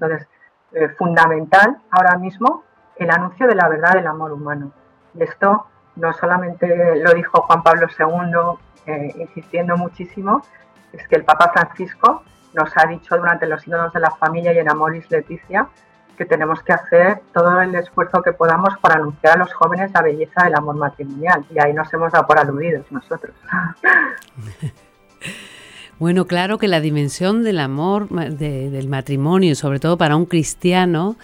Entonces, 0.00 0.26
eh, 0.74 0.88
fundamental 0.98 1.78
ahora 1.90 2.18
mismo 2.18 2.64
el 2.96 3.10
anuncio 3.10 3.46
de 3.46 3.54
la 3.54 3.68
verdad 3.68 3.94
del 3.94 4.06
amor 4.06 4.32
humano. 4.32 4.72
Y 5.14 5.22
esto 5.22 5.66
no 5.96 6.12
solamente 6.12 6.96
lo 6.96 7.12
dijo 7.14 7.42
Juan 7.42 7.62
Pablo 7.62 7.86
II, 7.98 8.58
eh, 8.86 9.14
insistiendo 9.16 9.76
muchísimo, 9.76 10.42
es 10.92 11.06
que 11.08 11.16
el 11.16 11.24
Papa 11.24 11.50
Francisco 11.52 12.22
nos 12.54 12.70
ha 12.76 12.86
dicho 12.86 13.16
durante 13.16 13.46
los 13.46 13.62
sínodos 13.62 13.92
de 13.92 14.00
la 14.00 14.10
familia 14.10 14.52
y 14.52 14.58
en 14.58 14.70
Amoris 14.70 15.10
Leticia 15.10 15.68
que 16.16 16.24
tenemos 16.24 16.62
que 16.62 16.72
hacer 16.72 17.22
todo 17.32 17.60
el 17.60 17.74
esfuerzo 17.74 18.22
que 18.22 18.32
podamos 18.32 18.78
para 18.78 18.96
anunciar 18.96 19.34
a 19.34 19.38
los 19.38 19.52
jóvenes 19.52 19.90
la 19.92 20.02
belleza 20.02 20.44
del 20.44 20.54
amor 20.54 20.76
matrimonial. 20.76 21.44
Y 21.50 21.60
ahí 21.60 21.72
nos 21.72 21.92
hemos 21.92 22.12
dado 22.12 22.26
por 22.26 22.38
aludidos 22.38 22.90
nosotros. 22.92 23.34
Bueno, 25.98 26.26
claro 26.26 26.58
que 26.58 26.68
la 26.68 26.80
dimensión 26.80 27.44
del 27.44 27.60
amor, 27.60 28.08
del 28.08 28.88
matrimonio, 28.88 29.54
sobre 29.54 29.78
todo 29.78 29.96
para 29.96 30.16
un 30.16 30.26
cristiano, 30.26 31.16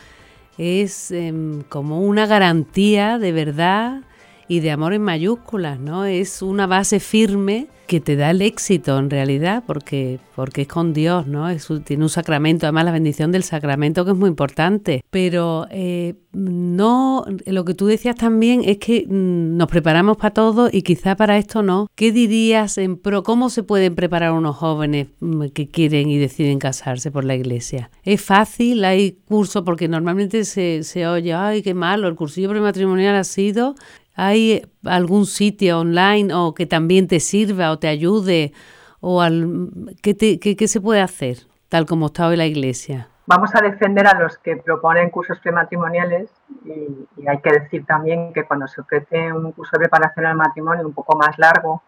es 0.59 1.11
em, 1.11 1.63
como 1.63 2.01
una 2.01 2.27
garantía 2.27 3.19
de 3.19 3.33
verdad 3.33 4.03
y 4.51 4.59
de 4.59 4.73
amor 4.73 4.95
en 4.95 5.03
mayúsculas, 5.03 5.79
¿no? 5.79 6.05
Es 6.05 6.43
una 6.43 6.67
base 6.67 6.99
firme 6.99 7.69
que 7.87 8.01
te 8.01 8.15
da 8.15 8.31
el 8.31 8.41
éxito 8.43 8.99
en 8.99 9.11
realidad, 9.11 9.65
porque, 9.67 10.21
porque 10.37 10.63
es 10.63 10.69
con 10.69 10.93
Dios, 10.93 11.27
¿no? 11.27 11.49
Es, 11.49 11.69
tiene 11.85 12.05
un 12.05 12.09
sacramento, 12.09 12.67
además 12.67 12.85
la 12.85 12.93
bendición 12.93 13.33
del 13.33 13.43
sacramento 13.43 14.05
que 14.05 14.13
es 14.13 14.17
muy 14.17 14.29
importante. 14.29 15.05
Pero 15.11 15.67
eh, 15.71 16.15
no, 16.33 17.25
lo 17.47 17.65
que 17.65 17.75
tú 17.75 17.87
decías 17.87 18.15
también 18.15 18.63
es 18.65 18.79
que 18.79 19.07
mm, 19.09 19.57
nos 19.57 19.69
preparamos 19.69 20.17
para 20.17 20.33
todo 20.33 20.69
y 20.71 20.83
quizá 20.83 21.17
para 21.17 21.37
esto 21.37 21.63
no. 21.65 21.89
¿Qué 21.97 22.13
dirías 22.13 22.79
en 22.79 22.97
pro? 22.97 23.25
¿Cómo 23.25 23.51
se 23.51 23.65
pueden 23.65 23.97
preparar 23.97 24.33
unos 24.33 24.57
jóvenes 24.57 25.09
mm, 25.19 25.47
que 25.47 25.67
quieren 25.69 26.11
y 26.11 26.19
deciden 26.19 26.61
casarse 26.61 27.11
por 27.11 27.25
la 27.25 27.35
iglesia? 27.35 27.91
¿Es 28.05 28.21
fácil? 28.21 28.85
¿Hay 28.85 29.19
curso? 29.27 29.65
Porque 29.65 29.89
normalmente 29.89 30.45
se, 30.45 30.85
se 30.85 31.09
oye, 31.09 31.35
ay, 31.35 31.63
qué 31.63 31.75
malo, 31.75 32.07
el 32.07 32.15
cursillo 32.15 32.51
prematrimonial 32.51 33.17
ha 33.17 33.25
sido 33.25 33.75
¿Hay 34.23 34.63
algún 34.85 35.27
sitio 35.27 35.81
online 35.81 36.35
o 36.35 36.55
que 36.55 36.67
también 36.67 37.09
te 37.09 37.21
sirva 37.21 37.71
o 37.71 37.79
te 37.79 37.89
ayude? 37.89 38.53
o 39.01 39.23
al, 39.23 39.71
¿qué, 40.03 40.69
se 40.69 40.81
puede 40.81 41.01
hacer 41.01 41.39
tal 41.69 41.87
como 41.87 42.07
está 42.07 42.29
hoy 42.29 42.37
la 42.37 42.47
Iglesia? 42.47 43.09
Vamos 43.27 43.55
a 43.55 43.61
defender 43.61 44.07
a 44.07 44.19
los 44.19 44.39
que 44.39 44.57
proponen 44.57 45.11
cursos 45.11 45.39
prematrimoniales 45.39 46.31
y 46.65 47.29
hay 47.29 47.39
que 47.39 47.53
decir 47.53 47.87
también 47.87 48.33
que 48.33 48.45
cuando 48.45 48.67
se 48.67 48.81
ofrece 48.81 49.33
un 49.33 49.53
curso 49.53 49.73
de 49.79 49.89
preparación 49.89 50.27
al 50.27 50.37
matrimonio 50.37 50.87
un 50.87 50.93
poco 50.93 51.17
más 51.17 51.39
largo, 51.39 51.83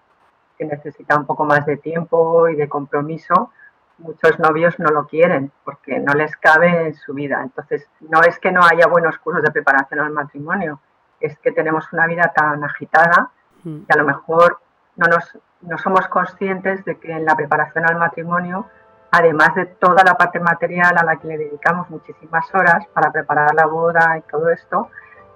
que 0.57 0.65
necesita 0.65 1.19
un 1.19 1.27
poco 1.27 1.45
más 1.45 1.67
de 1.67 1.77
tiempo 1.79 2.49
y 2.49 2.55
de 2.55 2.69
compromiso, 2.69 3.51
muchos 3.99 4.39
novios 4.39 4.79
no 4.79 4.91
lo 4.91 5.09
quieren 5.09 5.51
porque 5.65 5.99
no 5.99 6.15
les 6.15 6.37
cabe 6.37 6.87
en 6.87 6.95
su 6.95 7.13
vida. 7.13 7.41
Entonces, 7.43 7.89
no 8.01 8.23
es 8.23 8.39
que 8.39 8.53
no 8.53 8.61
haya 8.63 8.87
buenos 8.87 9.19
cursos 9.19 9.43
de 9.43 9.51
preparación 9.51 10.01
al 10.01 10.13
matrimonio, 10.13 10.81
es 11.23 11.39
que 11.39 11.53
tenemos 11.53 11.91
una 11.93 12.07
vida 12.07 12.33
tan 12.35 12.63
agitada 12.65 13.31
mm. 13.65 13.83
que 13.83 13.93
a 13.93 13.97
lo 13.97 14.05
mejor 14.05 14.59
no, 14.97 15.07
nos, 15.07 15.39
no 15.63 15.79
somos 15.79 16.07
conscientes 16.09 16.85
de 16.85 16.99
que 16.99 17.13
en 17.13 17.25
la 17.25 17.35
preparación 17.35 17.89
al 17.89 17.97
matrimonio, 17.97 18.67
además 19.11 19.55
de 19.55 19.67
toda 19.67 20.05
la 20.05 20.17
parte 20.17 20.41
material 20.41 20.97
a 20.99 21.05
la 21.05 21.17
que 21.17 21.29
le 21.29 21.39
dedicamos 21.39 21.89
muchísimas 21.91 22.53
horas 22.55 22.87
para 22.93 23.11
preparar 23.11 23.55
la 23.55 23.67
boda 23.67 24.19
y 24.19 24.23
todo 24.23 24.51
esto, 24.51 24.89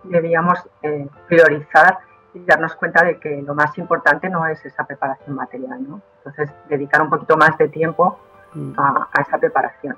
debíamos 0.03 0.59
eh, 0.83 1.09
priorizar 1.29 1.99
y 2.35 2.45
darnos 2.45 2.75
cuenta 2.77 3.05
de 3.05 3.19
que 3.19 3.43
lo 3.43 3.55
más 3.55 3.77
importante 3.79 4.29
no 4.29 4.47
es 4.47 4.65
esa 4.65 4.85
preparación 4.85 5.35
material. 5.35 5.89
¿no? 5.89 6.03
Entonces, 6.19 6.51
dedicar 6.69 7.01
un 7.01 7.11
poquito 7.11 7.37
más 7.37 7.57
de 7.57 7.69
tiempo 7.69 8.19
mm. 8.55 8.73
a, 8.79 9.09
a 9.13 9.23
esa 9.23 9.39
preparación. 9.39 9.97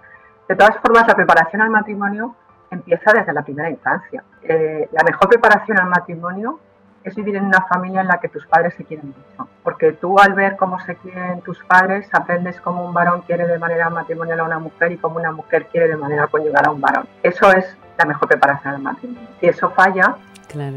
De 0.48 0.54
todas 0.54 0.76
formas, 0.78 1.06
la 1.06 1.14
preparación 1.14 1.62
al 1.62 1.70
matrimonio 1.70 2.34
empieza 2.70 3.12
desde 3.12 3.32
la 3.32 3.42
primera 3.42 3.70
infancia. 3.70 4.22
Eh, 4.42 4.88
la 4.92 5.02
mejor 5.04 5.28
preparación 5.28 5.78
al 5.78 5.88
matrimonio 5.88 6.60
es 7.04 7.14
vivir 7.14 7.36
en 7.36 7.44
una 7.44 7.62
familia 7.62 8.02
en 8.02 8.08
la 8.08 8.18
que 8.18 8.28
tus 8.28 8.46
padres 8.46 8.74
se 8.74 8.84
quieren 8.84 9.08
mucho. 9.08 9.48
Porque 9.62 9.92
tú 9.92 10.18
al 10.18 10.34
ver 10.34 10.56
cómo 10.56 10.78
se 10.80 10.96
quieren 10.96 11.40
tus 11.42 11.62
padres, 11.64 12.08
aprendes 12.12 12.60
cómo 12.60 12.84
un 12.84 12.92
varón 12.92 13.22
quiere 13.22 13.46
de 13.46 13.58
manera 13.58 13.88
matrimonial 13.90 14.40
a 14.40 14.44
una 14.44 14.58
mujer 14.58 14.92
y 14.92 14.98
cómo 14.98 15.16
una 15.16 15.32
mujer 15.32 15.66
quiere 15.66 15.88
de 15.88 15.96
manera 15.96 16.26
conyugal 16.26 16.66
a 16.66 16.70
un 16.70 16.80
varón. 16.80 17.08
Eso 17.22 17.50
es 17.52 17.76
la 17.96 18.04
mejor 18.04 18.28
preparación 18.28 18.74
al 18.74 18.82
matrimonio. 18.82 19.28
Si 19.40 19.46
eso 19.46 19.70
falla, 19.70 20.16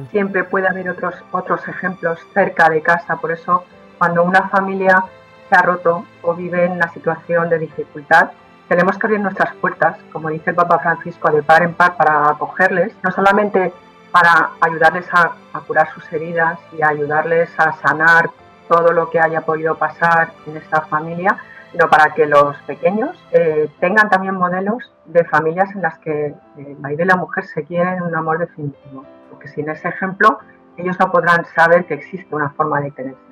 siempre 0.09 0.43
puede 0.43 0.67
haber 0.67 0.89
otros, 0.89 1.15
otros 1.31 1.67
ejemplos 1.67 2.19
cerca 2.33 2.69
de 2.69 2.81
casa. 2.81 3.17
Por 3.17 3.31
eso, 3.31 3.63
cuando 3.97 4.23
una 4.23 4.49
familia 4.49 5.03
se 5.49 5.55
ha 5.55 5.61
roto 5.61 6.05
o 6.21 6.33
vive 6.33 6.65
en 6.65 6.73
una 6.73 6.89
situación 6.89 7.49
de 7.49 7.59
dificultad, 7.59 8.31
tenemos 8.71 8.97
que 8.97 9.05
abrir 9.05 9.19
nuestras 9.19 9.53
puertas, 9.55 9.97
como 10.13 10.29
dice 10.29 10.51
el 10.51 10.55
Papa 10.55 10.79
Francisco, 10.79 11.29
de 11.29 11.43
par 11.43 11.61
en 11.61 11.73
par 11.73 11.97
para 11.97 12.29
acogerles, 12.29 12.95
no 13.03 13.11
solamente 13.11 13.73
para 14.13 14.51
ayudarles 14.61 15.05
a, 15.11 15.33
curar 15.67 15.89
sus 15.93 16.09
heridas 16.13 16.57
y 16.71 16.81
ayudarles 16.81 17.49
a 17.59 17.73
sanar 17.73 18.29
todo 18.69 18.93
lo 18.93 19.09
que 19.09 19.19
haya 19.19 19.41
podido 19.41 19.75
pasar 19.75 20.31
en 20.47 20.55
esta 20.55 20.83
familia, 20.83 21.35
sino 21.73 21.89
para 21.89 22.13
que 22.13 22.25
los 22.25 22.55
pequeños 22.59 23.21
eh, 23.33 23.69
tengan 23.81 24.09
también 24.09 24.35
modelos 24.35 24.89
de 25.03 25.25
familias 25.25 25.69
en 25.75 25.81
las 25.81 25.99
que 25.99 26.33
el 26.55 26.77
marido 26.79 27.03
y 27.03 27.07
la 27.07 27.17
mujer 27.17 27.43
se 27.43 27.65
quieren 27.65 27.95
en 27.95 28.03
un 28.03 28.15
amor 28.15 28.39
definitivo. 28.39 29.03
Porque 29.29 29.49
sin 29.49 29.69
ese 29.69 29.89
ejemplo, 29.89 30.39
ellos 30.77 30.95
no 30.99 31.11
podrán 31.11 31.45
saber 31.55 31.85
que 31.85 31.95
existe 31.95 32.33
una 32.33 32.49
forma 32.51 32.81
de 32.81 32.91
quererse. 32.91 33.31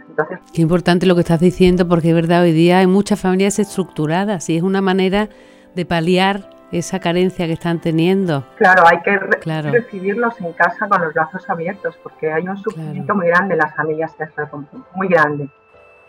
Qué 0.54 0.62
importante 0.62 1.06
lo 1.06 1.16
que 1.16 1.22
estás 1.22 1.40
diciendo, 1.40 1.88
porque 1.88 2.10
es 2.10 2.16
verdad, 2.16 2.42
hoy 2.42 2.52
día 2.52 2.80
hay 2.80 2.88
muchas 2.88 3.20
familias 3.20 3.60
estructuradas 3.60 4.50
y 4.50 4.58
es 4.58 4.64
una 4.64 4.82
manera 4.82 5.30
de 5.76 5.86
paliar 5.86 6.50
esa 6.72 7.00
carencia 7.00 7.48
que 7.48 7.54
están 7.54 7.80
teniendo. 7.80 8.44
Claro, 8.58 8.84
hay 8.86 9.02
que 9.02 9.18
recibirlos 9.18 10.40
en 10.42 10.54
casa 10.54 10.88
con 10.88 11.02
los 11.02 11.14
brazos 11.14 11.50
abiertos, 11.50 11.98
porque 12.04 12.32
hay 12.32 12.48
un 12.48 12.58
sufrimiento 12.58 13.16
muy 13.16 13.28
grande 13.28 13.54
en 13.54 13.60
las 13.60 13.76
familias 13.76 14.16
rompen, 14.52 14.84
muy 14.94 15.08
grande. 15.08 15.50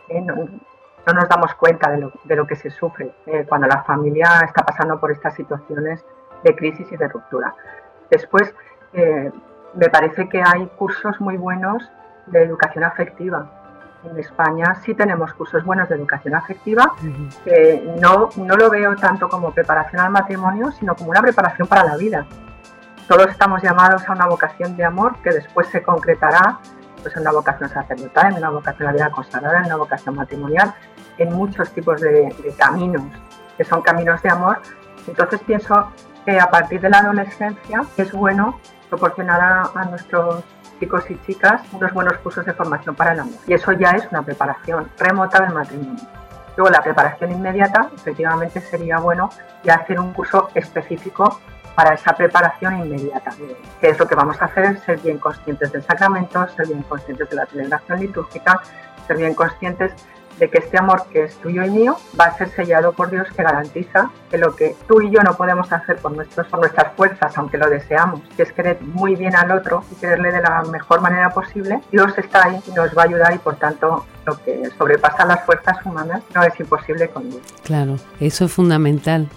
¿eh? 0.09 0.21
No, 0.21 0.35
nos 1.15 1.29
damos 1.29 1.55
cuenta 1.55 1.91
de 1.91 1.99
lo, 1.99 2.13
de 2.25 2.37
lo 2.37 2.47
que 2.47 2.57
se 2.57 2.71
sufre 2.71 3.11
eh, 3.27 3.45
cuando 3.49 3.67
la 3.67 3.83
familia 3.85 4.41
está 4.45 4.65
pasando 4.65 5.01
por 5.01 5.11
estas 5.11 5.35
situaciones 5.35 6.05
de 6.45 6.55
crisis 6.55 6.87
y 6.93 6.97
de 6.97 7.09
ruptura. 7.09 7.55
Después, 8.11 8.55
eh, 8.93 9.31
me 9.75 9.89
parece 9.89 10.29
que 10.29 10.43
hay 10.43 10.67
cursos 10.77 11.21
muy 11.21 11.37
buenos 11.37 11.83
de 12.27 12.43
educación 12.43 12.85
afectiva 12.85 13.61
en 14.05 14.19
España 14.19 14.75
sí 14.85 14.95
tenemos 14.95 15.33
cursos 15.35 15.65
buenos 15.65 15.89
de 15.89 15.95
educación 15.97 16.35
afectiva, 16.35 16.95
que 17.45 17.95
no, 18.01 18.31
no 18.37 18.57
lo 18.57 18.71
veo 18.71 18.97
tanto 18.97 19.29
como 19.29 19.53
preparación 19.53 20.01
al 20.01 20.11
matrimonio, 20.11 20.71
sino 20.73 20.95
como 20.95 21.11
una 21.11 21.21
preparación 21.21 21.69
para 21.69 21.85
la 21.85 21.97
vida. 21.97 22.27
Todos 23.09 23.29
estamos 23.29 23.63
llamados 23.63 24.09
a 24.09 24.13
una 24.13 24.27
vocación 24.27 24.77
de 24.77 24.85
amor 24.85 25.17
que 25.23 25.31
después 25.31 25.67
se 25.69 25.83
concretará 25.83 26.61
pues, 27.03 27.15
en 27.17 27.23
una 27.23 27.33
vocación 27.33 27.69
sacerdotal, 27.69 28.33
en 28.33 28.39
una 28.39 28.51
vocación 28.51 28.89
a 28.89 28.93
la 28.93 28.97
vida 28.97 29.11
consagrada, 29.11 29.59
en 29.59 29.67
una 29.67 29.77
vocación 29.77 30.15
matrimonial, 30.15 30.75
en 31.19 31.33
muchos 31.33 31.71
tipos 31.73 32.01
de, 32.01 32.35
caminos, 32.57 33.03
que 33.57 33.65
son 33.65 33.83
caminos 33.83 34.23
de 34.23 34.31
amor. 34.31 34.59
Entonces 35.07 35.41
pienso 35.41 35.91
a 36.39 36.51
partir 36.51 36.81
de 36.81 36.91
la 36.91 36.99
adolescencia 36.99 37.83
es 37.97 38.13
bueno 38.13 38.61
proporcionar 38.89 39.71
a 39.75 39.85
nuestros 39.87 40.45
chicos 40.81 41.05
y 41.11 41.19
chicas 41.27 41.63
unos 41.73 41.93
buenos 41.93 42.15
cursos 42.19 42.45
de 42.45 42.55
formación 42.55 42.95
para 42.95 43.13
el 43.13 43.21
amor. 43.21 43.35
Y 43.47 43.53
eso 43.53 43.73
ya 43.73 43.91
es 43.91 44.07
una 44.11 44.23
preparación 44.23 44.89
remota 44.99 45.41
del 45.41 45.55
matrimonio. 45.55 46.03
Luego 46.57 46.71
la 46.71 46.83
preparación 46.83 47.33
inmediata, 47.33 47.91
efectivamente 47.95 48.61
sería 48.61 48.99
bueno 48.99 49.31
ya 49.63 49.75
hacer 49.75 50.01
un 50.01 50.13
curso 50.13 50.51
específico 50.55 51.41
para 51.75 51.95
esa 51.95 52.13
preparación 52.15 52.81
inmediata. 52.81 53.33
Que 53.81 53.91
es 53.91 53.99
lo 53.99 54.07
que 54.07 54.15
vamos 54.15 54.41
a 54.43 54.47
hacer, 54.47 54.79
ser 54.81 54.99
bien 54.99 55.19
conscientes 55.19 55.71
del 55.73 55.83
sacramento, 55.83 56.47
ser 56.49 56.67
bien 56.67 56.83
conscientes 56.83 57.31
de 57.31 57.37
la 57.37 57.47
celebración 57.47 58.01
litúrgica, 58.01 58.61
ser 59.07 59.17
bien 59.19 59.35
conscientes 59.35 59.93
de 60.41 60.49
que 60.49 60.59
este 60.59 60.79
amor 60.79 61.05
que 61.13 61.25
es 61.25 61.37
tuyo 61.37 61.63
y 61.65 61.71
mío 61.71 61.97
va 62.19 62.25
a 62.25 62.39
ser 62.39 62.51
sellado 62.51 62.93
por 62.93 63.11
Dios 63.11 63.29
que 63.37 63.43
garantiza 63.43 64.11
que 64.31 64.39
lo 64.39 64.57
que 64.57 64.75
tú 64.89 65.03
y 65.03 65.11
yo 65.11 65.21
no 65.21 65.37
podemos 65.37 65.71
hacer 65.71 65.99
por, 65.99 66.13
nuestros, 66.13 66.47
por 66.47 66.61
nuestras 66.61 66.95
fuerzas, 66.95 67.37
aunque 67.37 67.59
lo 67.59 67.69
deseamos, 67.69 68.23
que 68.37 68.45
es 68.45 68.53
querer 68.53 68.81
muy 68.81 69.15
bien 69.17 69.37
al 69.37 69.51
otro 69.51 69.85
y 69.93 69.97
quererle 69.97 70.33
de 70.33 70.41
la 70.41 70.63
mejor 70.63 71.03
manera 71.03 71.31
posible, 71.31 71.81
Dios 71.93 72.17
está 72.17 72.47
ahí 72.47 72.61
y 72.67 72.71
nos 72.71 72.97
va 72.97 73.03
a 73.03 73.05
ayudar 73.05 73.35
y 73.35 73.39
por 73.39 73.57
tanto 73.57 74.07
lo 74.25 74.43
que 74.43 74.71
sobrepasa 74.79 75.27
las 75.27 75.45
fuerzas 75.45 75.77
humanas 75.85 76.23
no 76.35 76.43
es 76.43 76.59
imposible 76.59 77.09
con 77.09 77.29
Dios. 77.29 77.43
Claro, 77.63 77.97
eso 78.19 78.47
es 78.47 78.53
fundamental, 78.53 79.29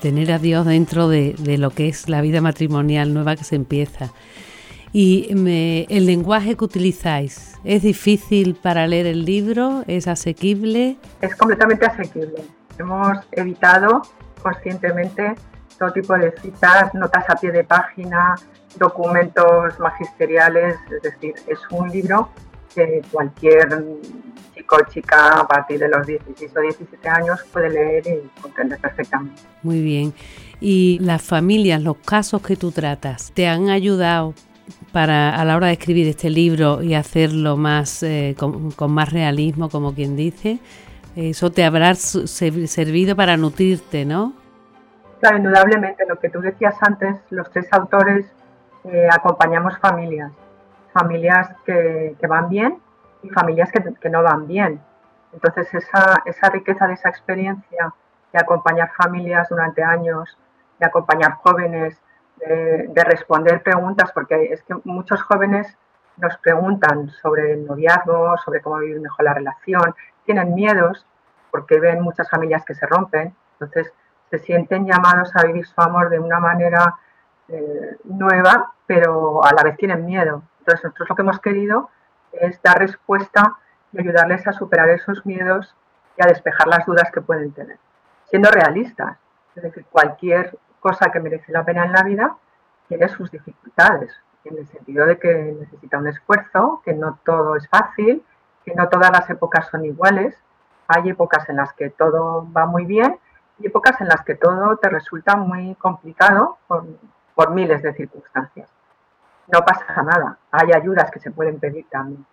tener 0.00 0.30
a 0.30 0.38
Dios 0.38 0.64
dentro 0.64 1.08
de, 1.08 1.34
de 1.38 1.58
lo 1.58 1.70
que 1.70 1.88
es 1.88 2.08
la 2.08 2.20
vida 2.20 2.40
matrimonial 2.40 3.12
nueva 3.12 3.34
que 3.34 3.44
se 3.44 3.56
empieza. 3.56 4.12
Y 4.98 5.26
el 5.90 6.06
lenguaje 6.06 6.56
que 6.56 6.64
utilizáis, 6.64 7.58
¿es 7.64 7.82
difícil 7.82 8.54
para 8.54 8.86
leer 8.86 9.04
el 9.04 9.26
libro? 9.26 9.84
¿Es 9.86 10.08
asequible? 10.08 10.96
Es 11.20 11.36
completamente 11.36 11.84
asequible. 11.84 12.42
Hemos 12.78 13.18
evitado 13.32 14.00
conscientemente 14.42 15.34
todo 15.78 15.92
tipo 15.92 16.14
de 16.14 16.32
citas, 16.40 16.94
notas 16.94 17.28
a 17.28 17.36
pie 17.36 17.50
de 17.50 17.62
página, 17.62 18.36
documentos 18.78 19.78
magisteriales, 19.78 20.76
es 20.90 21.02
decir, 21.02 21.34
es 21.46 21.58
un 21.70 21.90
libro 21.90 22.30
que 22.74 23.02
cualquier 23.12 23.84
chico 24.54 24.76
o 24.76 24.90
chica 24.90 25.40
a 25.40 25.46
partir 25.46 25.78
de 25.78 25.88
los 25.90 26.06
16 26.06 26.52
o 26.56 26.60
17 26.62 27.06
años 27.06 27.44
puede 27.52 27.68
leer 27.68 28.06
y 28.06 28.40
comprender 28.40 28.78
perfectamente. 28.78 29.42
Muy 29.62 29.82
bien. 29.82 30.14
¿Y 30.58 30.98
las 31.02 31.20
familias, 31.20 31.82
los 31.82 31.98
casos 31.98 32.40
que 32.40 32.56
tú 32.56 32.72
tratas, 32.72 33.30
te 33.34 33.46
han 33.46 33.68
ayudado 33.68 34.32
para 34.96 35.38
a 35.38 35.44
la 35.44 35.56
hora 35.56 35.66
de 35.66 35.74
escribir 35.74 36.08
este 36.08 36.30
libro 36.30 36.80
y 36.80 36.94
hacerlo 36.94 37.58
más 37.58 38.02
eh, 38.02 38.34
con, 38.38 38.90
más 38.94 39.12
realismo, 39.12 39.68
como 39.68 39.92
quien 39.92 40.16
dice, 40.16 40.58
eso 41.14 41.52
te 41.52 41.66
habrá 41.66 41.94
servido 41.94 43.14
para 43.14 43.36
nutrirte, 43.36 44.06
¿no? 44.06 44.32
Claro, 45.20 45.36
indudablemente. 45.36 46.06
Lo 46.08 46.18
que 46.18 46.30
tú 46.30 46.40
decías 46.40 46.76
antes, 46.80 47.14
los 47.28 47.50
tres 47.50 47.70
autores 47.72 48.24
eh, 48.84 49.06
acompañamos 49.12 49.76
familias, 49.80 50.32
familias 50.94 51.50
que, 51.66 52.16
van 52.26 52.48
bien 52.48 52.78
y 53.22 53.28
familias 53.28 53.70
que, 53.70 53.84
que, 54.00 54.08
no 54.08 54.22
van 54.22 54.46
bien. 54.46 54.80
Entonces, 55.34 55.74
esa, 55.74 56.22
esa 56.24 56.48
riqueza 56.48 56.86
de 56.86 56.94
esa 56.94 57.10
experiencia 57.10 57.92
de 58.32 58.38
acompañar 58.38 58.90
familias 58.96 59.46
durante 59.50 59.82
años, 59.82 60.38
de 60.80 60.86
acompañar 60.86 61.32
jóvenes, 61.32 62.00
de, 62.36 63.04
responder 63.04 63.62
preguntas, 63.62 64.12
porque 64.12 64.52
es 64.52 64.62
que 64.62 64.74
muchos 64.84 65.22
jóvenes 65.22 65.76
nos 66.16 66.36
preguntan 66.38 67.10
sobre 67.22 67.52
el 67.52 67.66
noviazgo, 67.66 68.36
sobre 68.44 68.60
cómo 68.60 68.78
vivir 68.78 69.00
mejor 69.00 69.24
la 69.24 69.34
relación, 69.34 69.94
tienen 70.24 70.54
miedos 70.54 71.06
porque 71.50 71.80
ven 71.80 72.02
muchas 72.02 72.28
familias 72.28 72.64
que 72.64 72.74
se 72.74 72.86
rompen, 72.86 73.34
entonces 73.52 73.92
se 74.30 74.38
sienten 74.38 74.86
llamados 74.86 75.34
a 75.34 75.46
vivir 75.46 75.66
su 75.66 75.80
amor 75.80 76.10
de 76.10 76.18
una 76.18 76.40
manera 76.40 76.96
eh, 77.48 77.96
nueva, 78.04 78.72
pero 78.86 79.44
a 79.44 79.52
la 79.52 79.62
vez 79.62 79.76
tienen 79.76 80.04
miedo. 80.04 80.42
Entonces 80.60 80.84
nosotros 80.84 81.08
lo 81.08 81.16
que 81.16 81.22
hemos 81.22 81.40
querido 81.40 81.90
es 82.32 82.60
dar 82.62 82.78
respuesta 82.78 83.56
y 83.92 84.00
ayudarles 84.00 84.46
a 84.46 84.52
superar 84.52 84.88
esos 84.90 85.24
miedos 85.24 85.74
y 86.18 86.22
a 86.22 86.26
despejar 86.26 86.66
las 86.66 86.84
dudas 86.84 87.10
que 87.12 87.20
pueden 87.20 87.52
tener, 87.52 87.78
siendo 88.24 88.50
realistas. 88.50 89.16
Es 89.54 89.62
decir, 89.62 89.84
cualquier 89.90 90.58
cosa 90.80 91.10
que 91.10 91.20
merece 91.20 91.52
la 91.52 91.64
pena 91.64 91.84
en 91.84 91.92
la 91.92 92.02
vida 92.02 92.36
tiene 92.88 93.08
sus 93.08 93.30
dificultades, 93.30 94.12
en 94.44 94.58
el 94.58 94.66
sentido 94.68 95.06
de 95.06 95.18
que 95.18 95.56
necesita 95.58 95.98
un 95.98 96.06
esfuerzo, 96.06 96.82
que 96.84 96.94
no 96.94 97.18
todo 97.24 97.56
es 97.56 97.68
fácil, 97.68 98.22
que 98.64 98.74
no 98.74 98.88
todas 98.88 99.10
las 99.10 99.28
épocas 99.28 99.68
son 99.70 99.84
iguales. 99.84 100.36
Hay 100.88 101.08
épocas 101.08 101.48
en 101.48 101.56
las 101.56 101.72
que 101.72 101.90
todo 101.90 102.46
va 102.56 102.66
muy 102.66 102.84
bien 102.84 103.18
y 103.58 103.66
épocas 103.66 104.00
en 104.00 104.08
las 104.08 104.22
que 104.24 104.36
todo 104.36 104.76
te 104.76 104.88
resulta 104.88 105.36
muy 105.36 105.74
complicado 105.76 106.58
por, 106.68 106.86
por 107.34 107.50
miles 107.50 107.82
de 107.82 107.92
circunstancias. 107.94 108.68
No 109.52 109.60
pasa 109.60 110.02
nada, 110.02 110.38
hay 110.50 110.72
ayudas 110.72 111.10
que 111.10 111.20
se 111.20 111.30
pueden 111.30 111.58
pedir 111.58 111.86
también 111.90 112.24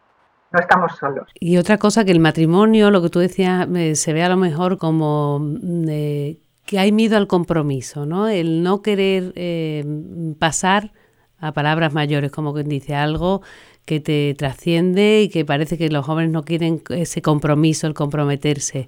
no 0.54 0.60
estamos 0.60 0.96
solos. 0.98 1.28
Y 1.40 1.58
otra 1.58 1.80
cosa 1.80 2.06
que 2.06 2.12
el 2.12 2.20
matrimonio, 2.20 2.92
lo 2.92 3.02
que 3.02 3.10
tú 3.10 3.20
decías, 3.20 3.68
eh, 3.76 3.96
se 3.96 4.14
ve 4.14 4.24
a 4.24 4.30
lo 4.30 4.38
mejor 4.38 4.78
como 4.78 5.40
mm, 5.40 5.90
que 6.66 6.80
hay 6.80 6.92
miedo 6.92 7.18
al 7.18 7.28
compromiso, 7.28 8.06
¿no? 8.06 8.28
El 8.28 8.64
no 8.64 8.82
querer 8.82 9.34
eh, 9.36 9.84
pasar 10.40 10.94
a 11.40 11.52
palabras 11.52 11.94
mayores, 11.94 12.32
como 12.32 12.54
quien 12.54 12.70
dice, 12.70 12.96
algo 12.96 13.42
que 13.86 14.00
te 14.00 14.34
trasciende 14.38 15.24
y 15.24 15.30
que 15.30 15.44
parece 15.44 15.78
que 15.78 15.90
los 15.90 16.06
jóvenes 16.06 16.32
no 16.32 16.44
quieren 16.44 16.82
ese 16.90 17.22
compromiso, 17.22 17.86
el 17.86 17.94
comprometerse. 17.94 18.88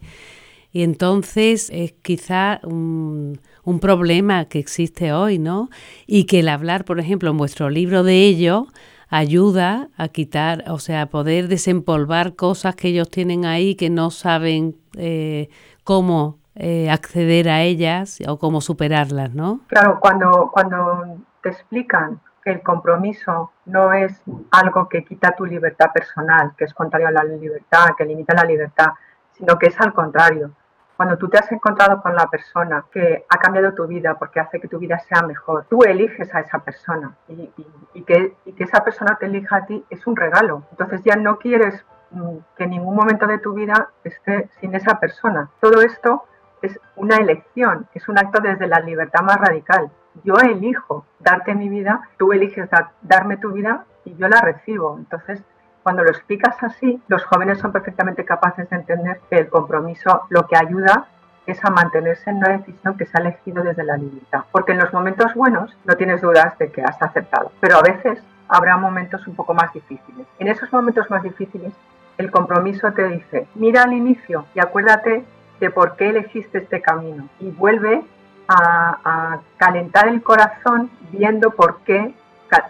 Y 0.72 0.84
entonces 0.84 1.70
es 1.74 1.94
quizá 2.02 2.60
un, 2.64 3.40
un, 3.64 3.80
problema 3.80 4.46
que 4.46 4.60
existe 4.60 5.14
hoy, 5.14 5.38
¿no? 5.38 5.70
Y 6.06 6.26
que 6.26 6.40
el 6.40 6.50
hablar, 6.50 6.86
por 6.86 7.00
ejemplo, 7.00 7.30
en 7.30 7.38
vuestro 7.38 7.70
libro 7.70 8.04
de 8.04 8.26
ello, 8.26 8.68
ayuda 9.10 9.90
a 9.98 10.10
quitar, 10.10 10.66
o 10.70 10.80
sea, 10.80 11.04
a 11.04 11.10
poder 11.10 11.48
desempolvar 11.48 12.36
cosas 12.36 12.76
que 12.76 12.90
ellos 12.90 13.10
tienen 13.10 13.46
ahí 13.46 13.76
que 13.76 13.90
no 13.90 14.12
saben 14.12 14.76
eh, 14.98 15.50
cómo 15.84 16.40
eh, 16.56 16.90
acceder 16.90 17.50
a 17.50 17.62
ellas 17.62 18.20
o 18.28 18.40
cómo 18.40 18.62
superarlas, 18.62 19.34
¿no? 19.34 19.60
Claro, 19.68 20.00
cuando, 20.00 20.50
cuando 20.54 21.18
te 21.42 21.50
explican 21.50 22.22
que 22.46 22.52
el 22.52 22.62
compromiso 22.62 23.52
no 23.66 23.92
es 23.92 24.22
algo 24.52 24.88
que 24.88 25.04
quita 25.04 25.36
tu 25.36 25.46
libertad 25.46 25.88
personal, 25.94 26.54
que 26.58 26.66
es 26.66 26.74
contrario 26.74 27.08
a 27.08 27.12
la 27.12 27.24
libertad, 27.24 27.90
que 27.98 28.06
limita 28.06 28.34
la 28.36 28.46
libertad, 28.46 28.94
sino 29.34 29.58
que 29.58 29.68
es 29.68 29.82
al 29.82 29.94
contrario. 29.94 30.52
Cuando 30.96 31.18
tú 31.18 31.28
te 31.28 31.38
has 31.38 31.52
encontrado 31.52 32.02
con 32.02 32.16
la 32.16 32.28
persona 32.28 32.86
que 32.90 33.26
ha 33.28 33.38
cambiado 33.38 33.74
tu 33.74 33.86
vida 33.86 34.16
porque 34.18 34.40
hace 34.40 34.62
que 34.62 34.70
tu 34.70 34.80
vida 34.80 34.98
sea 35.00 35.24
mejor, 35.24 35.66
tú 35.70 35.84
eliges 35.84 36.34
a 36.34 36.40
esa 36.40 36.60
persona 36.60 37.18
y, 37.28 37.52
y, 37.94 38.04
que, 38.04 38.34
y 38.46 38.54
que 38.54 38.64
esa 38.64 38.82
persona 38.82 39.18
te 39.20 39.26
elija 39.26 39.58
a 39.58 39.66
ti 39.66 39.84
es 39.90 40.08
un 40.08 40.16
regalo. 40.16 40.64
Entonces 40.72 41.02
ya 41.04 41.18
no 41.18 41.38
quieres 41.38 41.84
mm, 42.12 42.38
que 42.56 42.64
en 42.64 42.70
ningún 42.70 42.96
momento 42.96 43.28
de 43.28 43.40
tu 43.40 43.54
vida 43.54 43.90
esté 44.06 44.50
sin 44.62 44.74
esa 44.74 45.00
persona. 45.02 45.50
Todo 45.60 45.82
esto 45.82 46.24
es 46.66 46.80
una 46.96 47.18
elección, 47.18 47.88
es 47.94 48.08
un 48.10 48.18
acto 48.18 48.42
desde 48.42 48.68
la 48.68 48.80
libertad 48.80 49.22
más 49.22 49.38
radical. 49.38 49.90
Yo 50.24 50.36
elijo 50.36 51.06
darte 51.20 51.56
mi 51.56 51.70
vida, 51.70 52.02
tú 52.18 52.34
eliges 52.34 52.70
darme 53.02 53.38
tu 53.38 53.52
vida 53.52 53.86
y 54.06 54.16
yo 54.16 54.28
la 54.28 54.42
recibo. 54.42 54.98
Entonces, 54.98 55.44
cuando 55.84 56.04
lo 56.04 56.10
explicas 56.10 56.62
así, 56.64 57.02
los 57.08 57.24
jóvenes 57.26 57.60
son 57.60 57.72
perfectamente 57.72 58.26
capaces 58.26 58.70
de 58.70 58.76
entender 58.76 59.20
que 59.30 59.38
el 59.38 59.50
compromiso 59.50 60.24
lo 60.30 60.48
que 60.48 60.58
ayuda 60.58 61.08
es 61.46 61.64
a 61.64 61.70
mantenerse 61.70 62.30
en 62.30 62.38
una 62.38 62.58
decisión 62.58 62.98
que 62.98 63.06
se 63.06 63.18
ha 63.18 63.22
elegido 63.22 63.64
desde 63.64 63.84
la 63.84 63.98
libertad. 63.98 64.46
Porque 64.52 64.72
en 64.72 64.80
los 64.80 64.92
momentos 64.92 65.34
buenos 65.36 65.78
no 65.86 65.96
tienes 65.96 66.22
dudas 66.22 66.58
de 66.58 66.72
que 66.72 66.82
has 66.82 67.00
aceptado, 67.02 67.52
pero 67.60 67.78
a 67.78 67.82
veces 67.82 68.24
habrá 68.48 68.78
momentos 68.78 69.28
un 69.28 69.36
poco 69.36 69.54
más 69.54 69.72
difíciles. 69.74 70.26
En 70.40 70.48
esos 70.48 70.72
momentos 70.72 71.10
más 71.10 71.24
difíciles, 71.24 71.74
el 72.18 72.32
compromiso 72.32 72.92
te 72.94 73.08
dice, 73.10 73.48
mira 73.56 73.84
al 73.84 73.94
inicio 73.94 74.46
y 74.56 74.60
acuérdate 74.60 75.26
de 75.60 75.70
por 75.70 75.96
qué 75.96 76.10
elegiste 76.10 76.60
este 76.60 76.82
camino 76.82 77.30
y 77.40 77.50
vuelve 77.50 78.04
a, 78.48 79.40
calentar 79.58 80.08
el 80.08 80.22
corazón 80.22 80.92
viendo 81.12 81.52
por 81.52 81.80
qué 81.80 82.14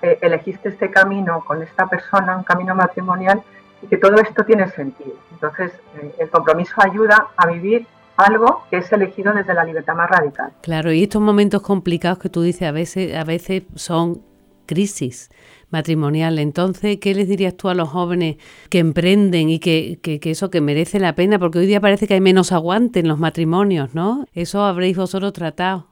eh, 0.02 0.19
elegiste 0.21 0.69
este 0.69 0.89
camino 0.89 1.43
con 1.45 1.62
esta 1.62 1.88
persona, 1.88 2.38
un 2.38 2.43
camino 2.43 2.74
matrimonial, 2.76 3.43
y 3.82 3.88
que 3.88 3.98
todo 3.98 4.15
esto 4.15 4.45
tiene 4.45 4.69
sentido. 4.69 5.15
Entonces, 5.32 5.74
eh, 5.98 6.15
el 6.19 6.30
compromiso 6.30 6.74
ayuda 6.78 7.28
a 7.36 7.48
vivir 7.48 7.86
algo 8.15 8.63
que 8.69 8.78
es 8.78 8.91
elegido 8.93 9.34
desde 9.34 9.54
la 9.54 9.65
libertad 9.65 9.95
más 9.95 10.10
radical. 10.10 10.54
Claro, 10.62 10.91
y 10.91 11.04
estos 11.04 11.21
momentos 11.21 11.62
complicados 11.62 12.19
que 12.19 12.30
tú 12.30 12.41
dices 12.41 12.67
a 12.67 12.71
veces, 12.71 13.15
a 13.15 13.26
veces 13.26 13.63
son 13.76 14.21
crisis 14.65 15.30
matrimonial. 15.69 16.39
Entonces, 16.39 16.97
¿qué 17.01 17.13
les 17.13 17.28
dirías 17.28 17.56
tú 17.56 17.69
a 17.69 17.73
los 17.73 17.89
jóvenes 17.89 18.38
que 18.69 18.80
emprenden 18.80 19.49
y 19.49 19.60
que, 19.60 19.99
eso 20.23 20.49
que 20.49 20.62
merece 20.62 20.99
la 20.99 21.13
pena? 21.13 21.39
Porque 21.39 21.60
hoy 21.60 21.65
día 21.65 21.82
parece 21.82 22.08
que 22.08 22.15
hay 22.15 22.21
menos 22.21 22.51
aguante 22.51 22.99
en 22.99 23.08
los 23.08 23.19
matrimonios, 23.19 23.93
¿no? 23.95 24.25
Eso 24.34 24.63
habréis 24.63 24.97
vosotros 24.97 25.34
tratado. 25.34 25.88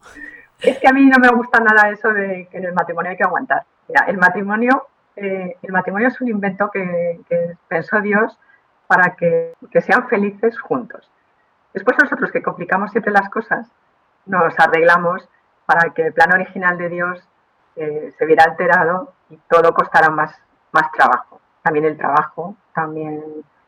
Es 0.61 0.77
que 0.79 0.87
a 0.87 0.93
mí 0.93 1.05
no 1.05 1.19
me 1.19 1.29
gusta 1.29 1.59
nada 1.59 1.89
eso 1.89 2.09
de 2.13 2.47
que 2.49 2.57
en 2.57 2.65
el 2.65 2.73
matrimonio 2.73 3.11
hay 3.11 3.17
que 3.17 3.23
aguantar. 3.23 3.65
el 4.07 4.17
matrimonio, 4.17 4.87
eh, 5.15 5.57
el 5.61 5.71
matrimonio 5.71 6.07
es 6.07 6.21
un 6.21 6.29
invento 6.29 6.69
que, 6.71 7.19
pensó 7.67 7.99
Dios 8.01 8.37
para 8.87 9.15
que, 9.15 9.53
que 9.71 9.81
sean 9.81 10.07
felices 10.07 10.57
juntos. 10.59 11.09
Después 11.73 11.97
nosotros 12.01 12.31
que 12.31 12.41
complicamos 12.41 12.91
siempre 12.91 13.11
las 13.11 13.29
cosas, 13.29 13.67
nos 14.25 14.57
arreglamos 14.59 15.27
para 15.65 15.93
que 15.93 16.07
el 16.07 16.13
plan 16.13 16.31
original 16.33 16.77
de 16.77 16.89
Dios 16.89 17.27
eh, 17.75 18.13
se 18.17 18.25
viera 18.25 18.43
alterado 18.43 19.13
y 19.29 19.37
todo 19.49 19.73
costará 19.73 20.09
más, 20.09 20.31
más 20.71 20.91
trabajo. 20.91 21.39
También 21.63 21.85
el 21.85 21.97
trabajo, 21.97 22.55
también 22.73 23.23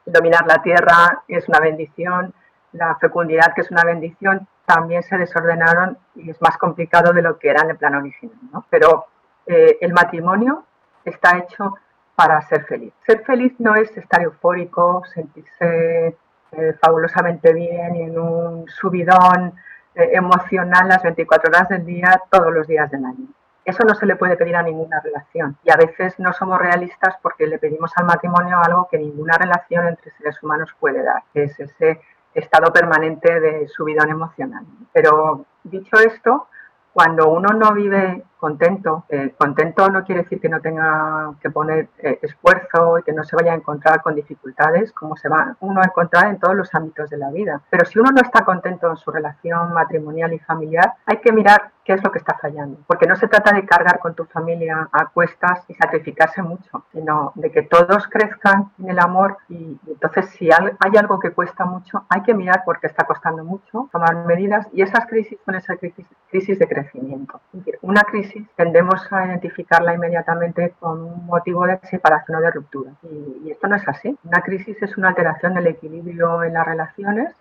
dominar 0.06 0.46
la 0.46 0.62
tierra 0.62 1.24
es 1.28 1.48
una 1.48 1.60
bendición, 1.60 2.34
la 2.74 2.96
fecundidad 2.98 3.54
que 3.56 3.62
es 3.62 3.72
una 3.72 3.84
bendición, 3.84 4.48
también 4.66 5.02
se 5.02 5.18
desordenaron 5.18 5.98
y 6.16 6.30
es 6.30 6.42
más 6.42 6.58
complicado 6.58 7.14
de 7.14 7.22
lo 7.22 7.40
que 7.40 7.50
era 7.50 7.64
en 7.64 7.72
el 7.72 7.78
plan 7.78 7.96
original. 7.96 8.38
Pero 8.70 9.08
eh, 9.48 9.78
el 9.82 9.94
matrimonio 9.94 10.66
está 11.04 11.38
hecho 11.38 11.76
para 12.16 12.42
ser 12.42 12.66
feliz. 12.66 12.94
Ser 13.06 13.24
feliz 13.24 13.54
no 13.60 13.76
es 13.76 13.96
estar 13.98 14.22
eufórico, 14.22 15.04
sentirse 15.14 16.18
eh, 16.52 16.74
fabulosamente 16.80 17.54
bien 17.54 17.96
y 17.96 18.02
en 18.04 18.20
un 18.20 18.68
subidón 18.68 19.54
emocional 19.96 20.90
las 20.90 21.02
24 21.04 21.50
horas 21.50 21.70
del 21.70 21.86
día, 21.86 22.22
todos 22.30 22.54
los 22.54 22.68
días 22.68 22.92
del 22.92 23.06
año. 23.06 23.28
Eso 23.66 23.84
no 23.84 23.96
se 23.96 24.06
le 24.06 24.16
puede 24.16 24.38
pedir 24.38 24.56
a 24.56 24.62
ninguna 24.62 25.02
relación 25.02 25.58
y 25.64 25.72
a 25.72 25.76
veces 25.76 26.20
no 26.20 26.32
somos 26.34 26.60
realistas 26.60 27.16
porque 27.22 27.48
le 27.48 27.58
pedimos 27.58 27.92
al 27.96 28.06
matrimonio 28.06 28.60
algo 28.64 28.88
que 28.90 29.00
ninguna 29.00 29.38
relación 29.38 29.88
entre 29.88 30.12
seres 30.12 30.42
humanos 30.44 30.70
puede 30.80 31.04
dar, 31.04 31.24
que 31.34 31.46
es 31.46 31.60
ese 31.60 32.00
estado 32.36 32.72
permanente 32.72 33.40
de 33.40 33.68
subidón 33.68 34.10
emocional. 34.10 34.66
Pero 34.94 35.46
dicho 35.64 35.98
esto, 35.98 36.48
cuando 36.94 37.28
uno 37.30 37.50
no 37.50 37.74
vive 37.74 38.24
contento, 38.46 39.06
eh, 39.10 39.34
contento 39.40 39.90
no 39.90 40.04
quiere 40.04 40.22
decir 40.22 40.40
que 40.40 40.50
no 40.50 40.62
tenga 40.62 41.34
que 41.42 41.50
poner 41.50 41.90
eh, 41.98 42.20
esfuerzo 42.22 43.00
y 43.00 43.02
que 43.02 43.12
no 43.12 43.24
se 43.24 43.36
vaya 43.36 43.54
a 43.54 43.56
encontrar 43.56 44.04
con 44.04 44.14
dificultades, 44.14 44.92
como 44.92 45.16
se 45.16 45.28
va 45.28 45.58
uno 45.62 45.82
a 45.82 45.86
encontrar 45.86 46.28
en 46.28 46.38
todos 46.38 46.56
los 46.56 46.70
ámbitos 46.76 47.10
de 47.10 47.18
la 47.18 47.32
vida. 47.32 47.64
Pero 47.72 47.86
si 47.86 47.98
uno 47.98 48.12
no 48.12 48.22
está 48.22 48.46
contento 48.46 48.88
en 48.88 48.98
su 48.98 49.10
relación 49.10 49.74
matrimonial 49.74 50.32
y 50.32 50.38
familiar, 50.38 50.94
hay 51.08 51.18
que 51.18 51.32
mirar 51.32 51.72
qué 51.86 51.94
es 51.94 52.04
lo 52.04 52.12
que 52.12 52.18
está 52.18 52.36
fallando. 52.42 52.80
Porque 52.88 53.06
no 53.06 53.16
se 53.16 53.28
trata 53.28 53.54
de 53.54 53.66
cargar 53.66 54.00
con 54.00 54.16
tu 54.16 54.26
familia 54.26 54.90
a 54.92 55.08
cuestas 55.08 55.64
y 55.68 55.76
sacrificarse 55.76 56.42
mucho, 56.42 56.86
sino 56.92 57.32
de 57.36 57.52
que 57.52 57.62
todos 57.62 58.08
crezcan 58.08 58.72
en 58.80 58.90
el 58.90 59.00
amor 59.00 59.38
y, 59.48 59.80
entonces 59.88 60.30
si 60.32 60.50
hay 60.52 60.98
algo 60.98 61.20
que 61.20 61.32
cuesta 61.32 61.66
mucho, 61.66 62.06
hay 62.10 62.22
que 62.24 62.34
mirar 62.34 62.64
por 62.66 62.80
qué 62.80 62.88
está 62.88 63.06
costando 63.06 63.44
mucho, 63.44 63.88
tomar 63.92 64.26
medidas 64.26 64.68
y 64.74 64.82
esas 64.82 65.06
crisis 65.06 65.38
son 65.46 65.56
esas 65.56 65.78
crisis, 65.78 66.06
crisis 66.30 66.58
de 66.60 66.68
crecimiento. 66.68 67.40
Una 67.82 68.02
crisis 68.02 68.35
tendemos 68.56 69.12
a 69.12 69.26
identificarla 69.26 69.94
inmediatamente 69.94 70.74
con 70.80 71.02
un 71.02 71.26
motivo 71.26 71.66
de 71.66 71.80
separación 71.84 72.38
o 72.38 72.42
de 72.42 72.52
ruptura. 72.52 72.92
Y, 73.04 73.52
esto 73.52 73.68
no 73.68 73.76
es 73.76 73.88
así. 73.88 74.18
Una 74.24 74.42
crisis 74.42 74.82
es 74.82 74.98
una 74.98 75.10
alteración 75.10 75.54
del 75.54 75.68
equilibrio 75.68 76.44
en 76.44 76.54
las 76.54 76.66
relaciones 76.66 77.34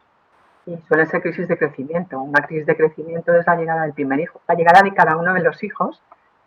y 0.67 0.77
suele 0.89 1.07
ser 1.07 1.23
crisis 1.23 1.49
de 1.49 1.59
crecimiento. 1.59 2.21
Una 2.21 2.41
crisis 2.43 2.67
de 2.67 2.77
crecimiento 2.77 3.35
es 3.35 3.47
la 3.47 3.57
llegada 3.57 3.83
del 3.83 3.93
primer 3.93 4.21
hijo. 4.21 4.41
La 4.49 4.55
llegada 4.55 4.83
de 4.83 4.95
cada 4.95 5.17
uno 5.17 5.35
de 5.35 5.41
los 5.41 5.63
hijos 5.63 6.03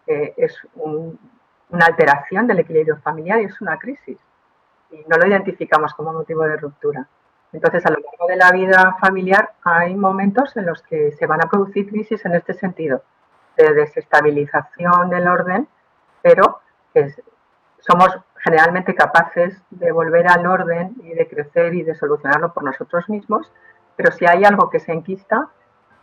eh, 0.08 0.34
es 0.38 0.56
una 0.76 1.86
alteración 1.86 2.48
del 2.48 2.60
equilibrio 2.60 2.98
familiar 2.98 3.42
y 3.42 3.46
es 3.46 3.62
una 3.62 3.78
crisis. 3.78 4.18
Y 4.92 5.04
no 5.08 5.18
lo 5.18 5.28
identificamos 5.28 5.94
como 5.94 6.14
motivo 6.14 6.44
de 6.44 6.58
ruptura. 6.58 7.08
Entonces, 7.54 7.86
a 7.86 7.90
lo 7.90 7.98
largo 7.98 8.28
de 8.28 8.36
la 8.36 8.52
vida 8.52 8.98
familiar 9.00 9.52
hay 9.64 9.96
momentos 9.96 10.56
en 10.58 10.66
los 10.66 10.82
que 10.82 11.12
se 11.14 11.26
van 11.26 11.42
a 11.42 11.50
producir 11.50 11.90
crisis 11.90 12.26
en 12.26 12.36
este 12.36 12.54
sentido 12.54 13.02
de 13.58 13.74
desestabilización 13.74 15.10
del 15.10 15.28
orden, 15.28 15.68
pero 16.22 16.62
que 16.94 17.14
somos 17.80 18.10
generalmente 18.38 18.96
capaces 18.96 19.62
de 19.72 19.92
volver 19.92 20.28
al 20.28 20.46
orden 20.46 20.96
y 21.04 21.14
de 21.14 21.28
crecer 21.28 21.74
y 21.74 21.84
de 21.84 21.96
solucionarlo 21.96 22.54
por 22.54 22.64
nosotros 22.64 23.10
mismos, 23.10 23.52
pero 23.96 24.12
si 24.12 24.26
hay 24.26 24.46
algo 24.46 24.70
que 24.70 24.80
se 24.80 24.94
enquista, 24.94 25.50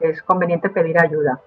es 0.00 0.22
conveniente 0.22 0.68
pedir 0.68 1.00
ayuda. 1.00 1.40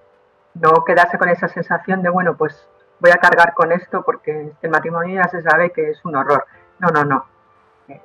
No 0.54 0.84
quedarse 0.84 1.18
con 1.18 1.28
esa 1.28 1.48
sensación 1.48 2.02
de, 2.02 2.08
bueno, 2.08 2.36
pues 2.36 2.68
voy 3.00 3.10
a 3.10 3.18
cargar 3.18 3.54
con 3.54 3.70
esto 3.70 4.02
porque 4.02 4.52
el 4.60 4.70
matrimonio 4.70 5.22
ya 5.22 5.28
se 5.28 5.42
sabe 5.42 5.70
que 5.70 5.90
es 5.90 6.04
un 6.04 6.16
horror. 6.16 6.46
No, 6.78 6.88
no, 6.88 7.04
no. 7.04 7.26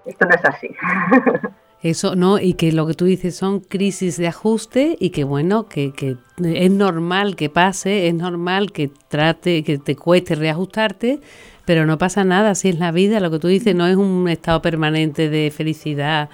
Esto 0.05 0.25
no 0.25 0.35
es 0.35 0.45
así. 0.45 0.75
Eso, 1.83 2.15
¿no? 2.15 2.39
Y 2.39 2.53
que 2.53 2.71
lo 2.71 2.87
que 2.87 2.93
tú 2.93 3.03
dices 3.03 3.35
son 3.35 3.59
crisis 3.59 4.15
de 4.15 4.27
ajuste 4.29 4.95
y 5.01 5.09
que 5.09 5.25
bueno, 5.25 5.67
que, 5.67 5.91
que 5.91 6.15
es 6.41 6.71
normal 6.71 7.35
que 7.35 7.49
pase, 7.49 8.07
es 8.07 8.13
normal 8.13 8.71
que 8.71 8.89
trate, 9.09 9.65
que 9.65 9.77
te 9.77 9.97
cueste 9.97 10.35
reajustarte, 10.35 11.19
pero 11.65 11.85
no 11.85 11.97
pasa 11.97 12.23
nada, 12.23 12.51
así 12.51 12.69
es 12.69 12.79
la 12.79 12.93
vida, 12.93 13.19
lo 13.19 13.29
que 13.31 13.39
tú 13.39 13.49
dices 13.49 13.75
no 13.75 13.85
es 13.85 13.97
un 13.97 14.29
estado 14.29 14.61
permanente 14.61 15.29
de 15.29 15.51
felicidad 15.51 16.29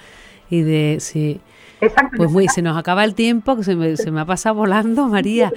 y 0.51 0.61
de, 0.61 0.97
sí. 0.99 1.41
Pues 2.15 2.29
muy, 2.29 2.47
se 2.47 2.61
nos 2.61 2.77
acaba 2.77 3.03
el 3.03 3.15
tiempo, 3.15 3.55
que 3.55 3.63
se 3.63 3.75
me, 3.75 3.97
se 3.97 4.11
me 4.11 4.21
ha 4.21 4.25
pasado 4.25 4.53
volando, 4.53 5.07
María. 5.07 5.51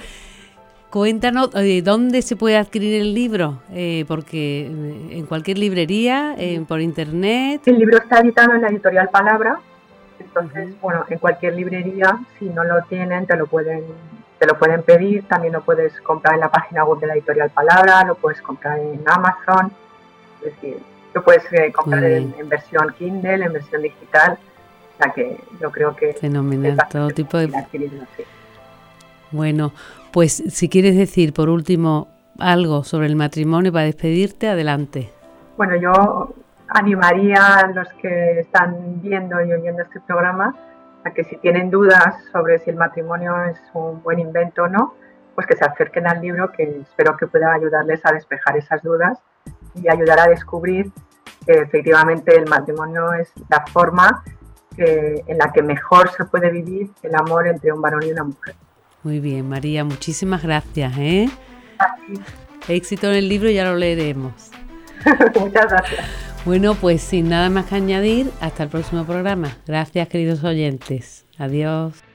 Cuéntanos, 0.89 1.49
eh, 1.55 1.81
¿dónde 1.83 2.21
se 2.21 2.35
puede 2.35 2.57
adquirir 2.57 2.99
el 3.01 3.13
libro? 3.13 3.61
Eh, 3.71 4.05
porque 4.07 4.71
eh, 4.71 5.17
en 5.17 5.25
cualquier 5.25 5.57
librería, 5.57 6.35
por 6.67 6.81
internet. 6.81 7.61
El 7.65 7.77
libro 7.77 7.97
está 7.97 8.21
editado 8.21 8.53
en 8.53 8.61
la 8.61 8.69
editorial 8.69 9.09
Palabra, 9.09 9.59
entonces, 10.19 10.79
bueno, 10.81 11.05
en 11.09 11.19
cualquier 11.19 11.55
librería, 11.55 12.19
si 12.39 12.45
no 12.45 12.63
lo 12.63 12.81
tienen, 12.83 13.25
te 13.25 13.35
lo 13.35 13.47
pueden 13.47 13.83
te 14.43 14.47
lo 14.47 14.59
pueden 14.59 14.83
pedir, 14.83 15.25
también 15.29 15.53
lo 15.53 15.61
puedes 15.61 15.99
comprar 16.01 16.33
en 16.33 16.41
la 16.41 16.51
página 16.51 16.83
web 16.83 16.99
de 16.99 17.07
la 17.07 17.13
editorial 17.13 17.49
Palabra, 17.49 18.03
lo 18.03 18.15
puedes 18.15 18.41
comprar 18.41 18.77
en 18.77 19.01
Amazon, 19.05 19.71
es 20.39 20.53
decir, 20.53 20.79
lo 21.13 21.23
puedes 21.23 21.43
eh, 21.53 21.71
comprar 21.71 22.03
en, 22.03 22.49
versión 22.49 22.93
Kindle, 22.97 23.45
en 23.45 23.53
versión 23.53 23.83
digital, 23.83 24.37
o 24.95 24.97
sea 25.01 25.13
que 25.13 25.39
yo 25.61 25.71
creo 25.71 25.95
que... 25.95 26.13
Fenomenal, 26.15 26.77
todo 26.89 27.07
tipo 27.11 27.37
de... 27.37 27.49
Bueno, 29.31 29.71
pues 30.11 30.43
si 30.49 30.67
quieres 30.67 30.97
decir 30.97 31.31
por 31.31 31.47
último 31.47 32.09
algo 32.37 32.83
sobre 32.83 33.07
el 33.07 33.15
matrimonio 33.15 33.71
para 33.71 33.85
despedirte, 33.85 34.49
adelante. 34.49 35.09
Bueno, 35.55 35.77
yo 35.77 36.33
animaría 36.73 37.59
a 37.59 37.67
los 37.67 37.87
que 38.01 38.39
están 38.39 39.01
viendo 39.01 39.41
y 39.43 39.53
oyendo 39.53 39.83
este 39.83 39.99
programa 40.01 40.55
a 41.05 41.11
que 41.11 41.23
si 41.23 41.37
tienen 41.37 41.69
dudas 41.69 42.15
sobre 42.31 42.59
si 42.59 42.69
el 42.69 42.77
matrimonio 42.77 43.35
es 43.45 43.57
un 43.73 44.01
buen 44.01 44.19
invento 44.19 44.63
o 44.63 44.67
no, 44.67 44.95
pues 45.35 45.47
que 45.47 45.55
se 45.55 45.65
acerquen 45.65 46.07
al 46.07 46.21
libro 46.21 46.51
que 46.51 46.63
espero 46.63 47.17
que 47.17 47.27
pueda 47.27 47.53
ayudarles 47.53 48.01
a 48.05 48.11
despejar 48.11 48.57
esas 48.57 48.81
dudas 48.81 49.19
y 49.75 49.89
ayudar 49.89 50.19
a 50.19 50.27
descubrir 50.27 50.91
que 51.45 51.53
efectivamente 51.53 52.35
el 52.35 52.47
matrimonio 52.47 53.13
es 53.13 53.31
la 53.49 53.65
forma 53.67 54.23
en 54.77 55.37
la 55.37 55.51
que 55.51 55.61
mejor 55.61 56.09
se 56.09 56.25
puede 56.25 56.49
vivir 56.49 56.89
el 57.03 57.15
amor 57.15 57.47
entre 57.47 57.71
un 57.71 57.81
varón 57.81 58.03
y 58.03 58.11
una 58.11 58.23
mujer. 58.23 58.55
Muy 59.03 59.19
bien, 59.19 59.47
María, 59.47 59.83
muchísimas 59.83 60.41
gracias. 60.41 60.93
¿eh? 60.97 61.29
Éxito 62.67 63.07
en 63.07 63.15
el 63.15 63.29
libro, 63.29 63.49
ya 63.49 63.65
lo 63.65 63.75
leeremos. 63.75 64.51
Muchas 65.39 65.69
gracias. 65.69 66.05
Bueno, 66.45 66.75
pues 66.75 67.01
sin 67.01 67.29
nada 67.29 67.49
más 67.49 67.67
que 67.67 67.75
añadir, 67.75 68.29
hasta 68.41 68.63
el 68.63 68.69
próximo 68.69 69.05
programa. 69.05 69.55
Gracias, 69.65 70.07
queridos 70.09 70.43
oyentes. 70.43 71.25
Adiós. 71.37 72.12